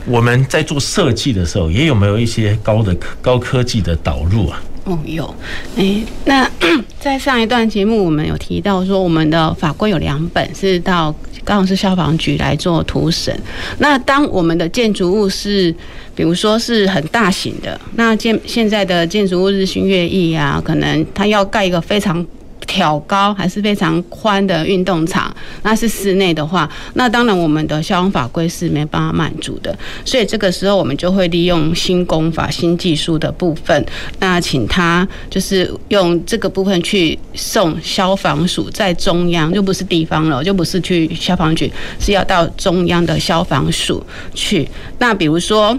[0.04, 4.60] 我们在做设计的时候，也有没有一些高的高科技的导入啊？
[4.86, 5.32] 哦，有，
[5.76, 6.50] 哎，那
[6.98, 11.14] 在上一段节目我们有提到说，我们的法规有两本是到
[11.44, 13.40] 高雄市消防局来做图审。
[13.78, 15.72] 那当我们的建筑物是，
[16.16, 22.26] 比如说是很大型的，那建现在的建筑物日新月异啊，可能它要盖一个非常。
[22.66, 33.86] 挑高还是非常宽的运动场，那是室内的话，那当然我们的消防法规是没办法满足的，所以这个时候我们就会利用新工法、新技术的部分，
[34.18, 44.04] 那请他就是用这个部分去送消防署在中央，就不是地方了，就不是去消防局，是要到中央的消防署
[44.34, 44.68] 去。
[44.98, 45.78] 那比如说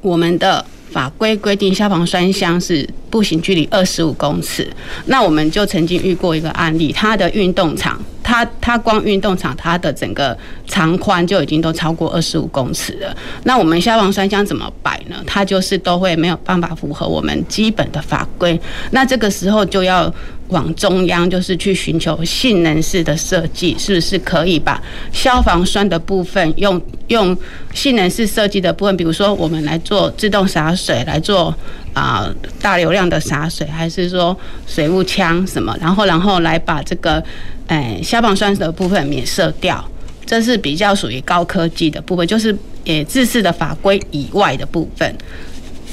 [0.00, 0.64] 我们的。
[0.90, 4.68] 法规规定消防栓箱是步行距离二十五公尺，
[5.06, 10.36] 那我们就曾经遇过一个案例，它的运动场，它它光运动场它的整个
[10.66, 13.16] 长宽就已经都超过二十五公尺了。
[13.44, 15.22] 那我们消防栓箱怎么摆呢？
[15.24, 18.60] 它就是都会没有办法符合我们基本的法规。
[18.90, 20.12] 那这个时候就要
[20.50, 24.80] 往中央，就是去寻求性能式的设计，是不是可以把
[25.12, 27.36] 消防栓的部分用用
[27.72, 31.54] 性能式设计的部分，比如说我们来做自动洒水，来做
[31.92, 34.36] 啊、大流量的洒水，还是说
[34.66, 37.22] 水雾枪什么，然后然后来把这个。
[37.70, 39.88] 哎，消防栓的部分免设掉，
[40.26, 45.16] 这是比较属于高科技的部分，就是也制式的法规以外的部分。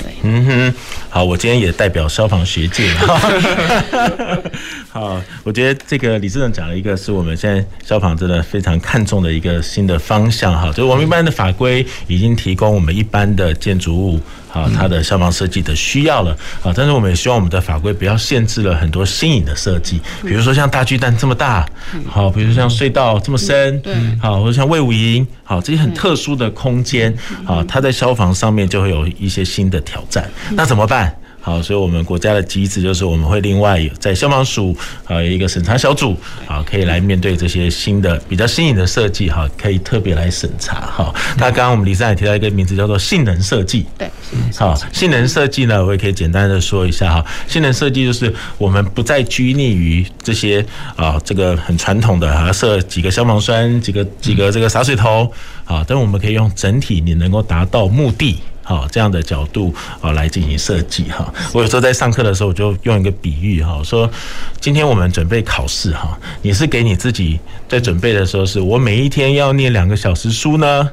[0.08, 0.74] 对，嗯哼，
[1.10, 2.90] 好，我今天也代表消防学界。
[4.90, 14.22] 好，我觉得这个理事长讲了一个是我们现在消防真的非常看重的一个新的方向哈，就是我们一般的法规已经提供我们一般的建筑物。
[14.52, 16.32] 啊，它的消防设计的需要了
[16.64, 21.68] 啊，但是我们也希望我们的法规不要限制了很多新颖的设计，比如说像大巨蛋这么大，
[22.10, 27.14] 好，比如说像隧道这么深，对，好，或者像魏武营，好，这些很特殊的空间，
[27.46, 31.16] 啊，它在消防上面就会有一些新的挑战，那怎么办？
[31.48, 34.76] 好，所以我们国家的机制就是我们会另外有在消防署
[35.06, 36.14] 啊有一个审查小组，
[36.46, 41.16] 好，可以来面对这些新的比较新颖的设计，哈，可以特别来审查，哈。
[41.38, 44.12] 那刚刚我们理事长也提到一个名字叫做性能设计，对，
[44.58, 47.26] 好，性能设计呢，我也可以简单的说一下哈。
[47.48, 50.66] 性能设计就是我们不再拘泥于这些
[50.98, 55.32] 啊，这个很传统的啊，设几个消防栓，几个几个这个洒水头，
[55.64, 58.38] 啊，但我们可以用整体你能够达到目的。
[58.68, 61.34] 好，这样的角度啊来进行设计哈。
[61.54, 64.12] 我有时候在上课的时候，我就用一个比喻哈，说
[64.60, 67.40] 今天我们准备考试哈，你是给你自己
[67.70, 70.90] 在准备的时候，是我每一天要念两个小时书呢，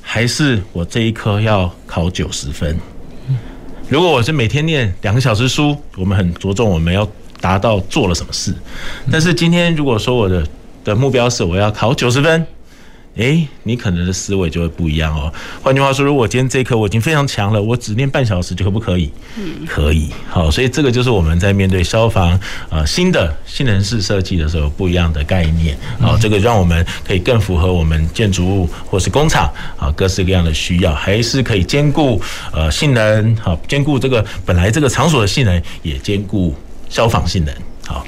[0.00, 2.74] 还是我这一科要考九十分？
[3.86, 7.06] 如果我是每天念两个小时书，我们很着重我们要
[7.38, 8.54] 达到做了什么事。
[9.12, 10.42] 但是今天如果说我的
[10.82, 12.46] 的目标是我要考九十分。
[13.16, 15.32] 诶，你可能的思维就会不一样哦。
[15.62, 19.10] 换句话说，如果今天这一科我已经非常强了，我只练半小时就可不可以？
[19.38, 20.10] 嗯，可以。
[20.28, 22.38] 好，所以这个就是我们在面对消防
[22.70, 25.78] 呃新的性能式设计的时候不一样的概念。
[26.00, 29.48] 好，这个让我们可以更符合我们建筑物或是工厂
[29.78, 32.20] 啊各式各样的需要，还是可以兼顾
[32.52, 36.52] 呃性能，好，兼顾这个本来这个场所的性能，也兼顾
[36.88, 37.54] 消防性能。
[37.86, 38.06] 好。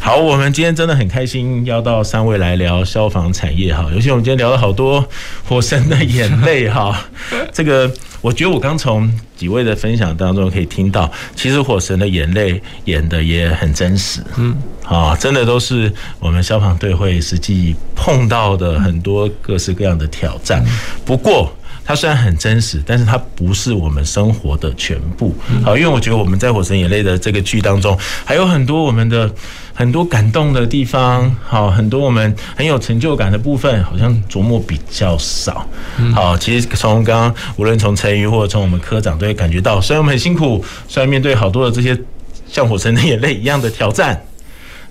[0.00, 3.88] 好，我们今天真的很开心，邀到三位来聊消防产业哈。
[3.94, 5.04] 尤其我们今天聊了好多
[5.44, 7.08] 火神的眼泪哈。
[7.52, 7.90] 这个，
[8.20, 14.20] 我觉得我刚从几位的分享当中可以听到，其实火神的眼泪演得也很真实。
[14.36, 14.54] 嗯，
[14.84, 20.64] 啊，真的都是我们消防队会实际碰到的很多各式各样的挑战。
[21.04, 21.52] 不过，
[21.88, 25.34] 它虽然很真实，但是它不是我们生活的全部。
[25.64, 29.34] 好，因为我觉得我们在《火神眼泪》的这个剧当中，还有很多我们的
[29.72, 35.66] 很多感动的地方，好，很多我们很有成就感的部分，好像琢磨比较少。
[36.14, 41.98] 好，其实从刚刚无论从陈瑜或者从我们科长都会感觉到，虽然我们很辛苦，虽然面对好多的这些
[42.46, 44.22] 像《火神的眼泪》一样的挑战。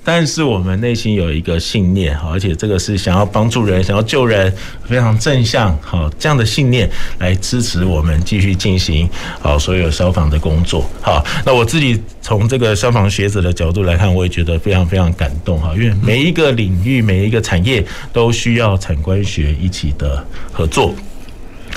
[0.08, 4.50] 但是我们内心有一个信念，好，而且这个是想要帮助人、想要救人，
[4.86, 6.90] 非常正向，好，这样的信念
[7.20, 9.10] 来支持我们继续进行
[9.42, 11.22] 好所有消防的工作，好。
[11.46, 20.96] 那我自己从这个消防学者的角度来看，我也觉得非常非常感动，哈，因为每一个领域、每一个产业都需要产官学一起的合作。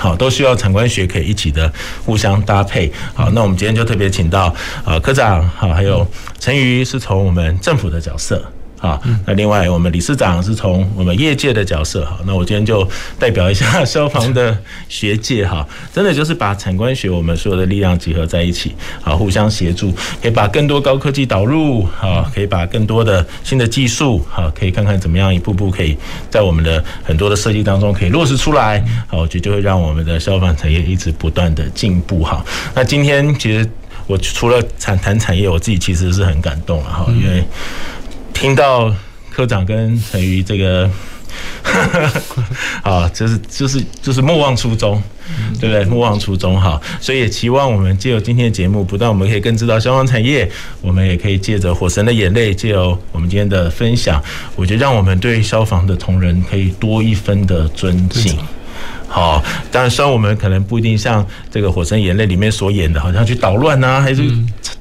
[0.01, 1.71] 好，都需要产官学可以一起的
[2.03, 2.91] 互相搭配。
[3.13, 4.51] 好，那我们今天就特别请到
[4.83, 6.03] 啊科长，好，还有
[6.39, 8.43] 陈瑜是从我们政府的角色。
[8.81, 12.85] 好，那另外我们理事长是从我们业界的角色，好，那我今天就
[13.19, 14.57] 代表一下 消防的
[14.89, 15.63] 学界，哈，
[15.93, 25.95] 真的就是把产官学我们所有的力量集合在一起，好，互相协助，可以把更多高科技导入，好，可以把更多的新的技术，好，可以看看怎么样一步步可以
[26.31, 32.43] 在我们的很多的设计当中可以落实出来，好，我觉得就会让我们的消防产业一直不断的进步，哈。
[32.73, 33.69] 那今天其实
[34.07, 37.43] 我除了谈谈产业，我自己其实是很感动了，哈，因为。
[38.41, 38.91] 听到
[39.31, 40.89] 科长跟陈瑜这个，
[42.81, 44.99] 啊，就是就是就是莫忘初衷，
[45.59, 45.85] 对不对？
[45.85, 50.49] 莫忘初衷哈，所以也期望我们借由今天的节目，不但我们可以更知道消防产业，
[50.81, 54.19] 我们也可以借着火神的眼泪，借由我们今天的分享，
[54.55, 58.35] 我觉得让我们对消防的同仁可以多一分的尊敬。
[59.07, 64.23] 好，当然虽然我们可能不一定像这个火神眼泪里面所演的，好像去捣乱啊，还是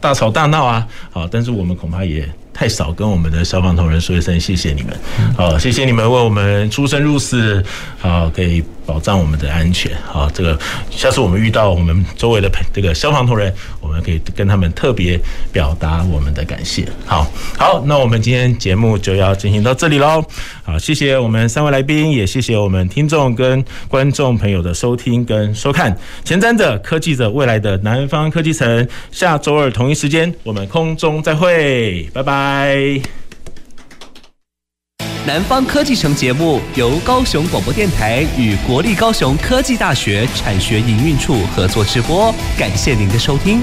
[0.01, 2.27] 大吵大闹啊，好，但是我们恐怕也。
[2.61, 4.95] 太少跟我们的消防同仁说一声谢谢你们，
[5.35, 7.65] 好，谢谢你们为我们出生入死，
[7.99, 10.59] 好，可以保障我们的安全，好，这个
[10.91, 15.17] 下次我们遇到我们周围的这个消防同仁，我们可以跟他们特别
[15.53, 17.25] 表达我们的感谢，好，
[17.57, 20.21] 好，那我们今天节目就要进行到这里喽，
[20.65, 32.31] 好，谢谢我们三位来宾，也谢谢我们听众跟观众朋友的收听跟收看，前瞻者、科技者、未来的南方科技城，下周二同一时间我们空中再会，拜拜。
[32.31, 33.20] 拜。
[35.27, 43.61] 南方科技城节目由高雄广播电台与国立高雄科技大学产学营运处合作直播，感谢您的收听。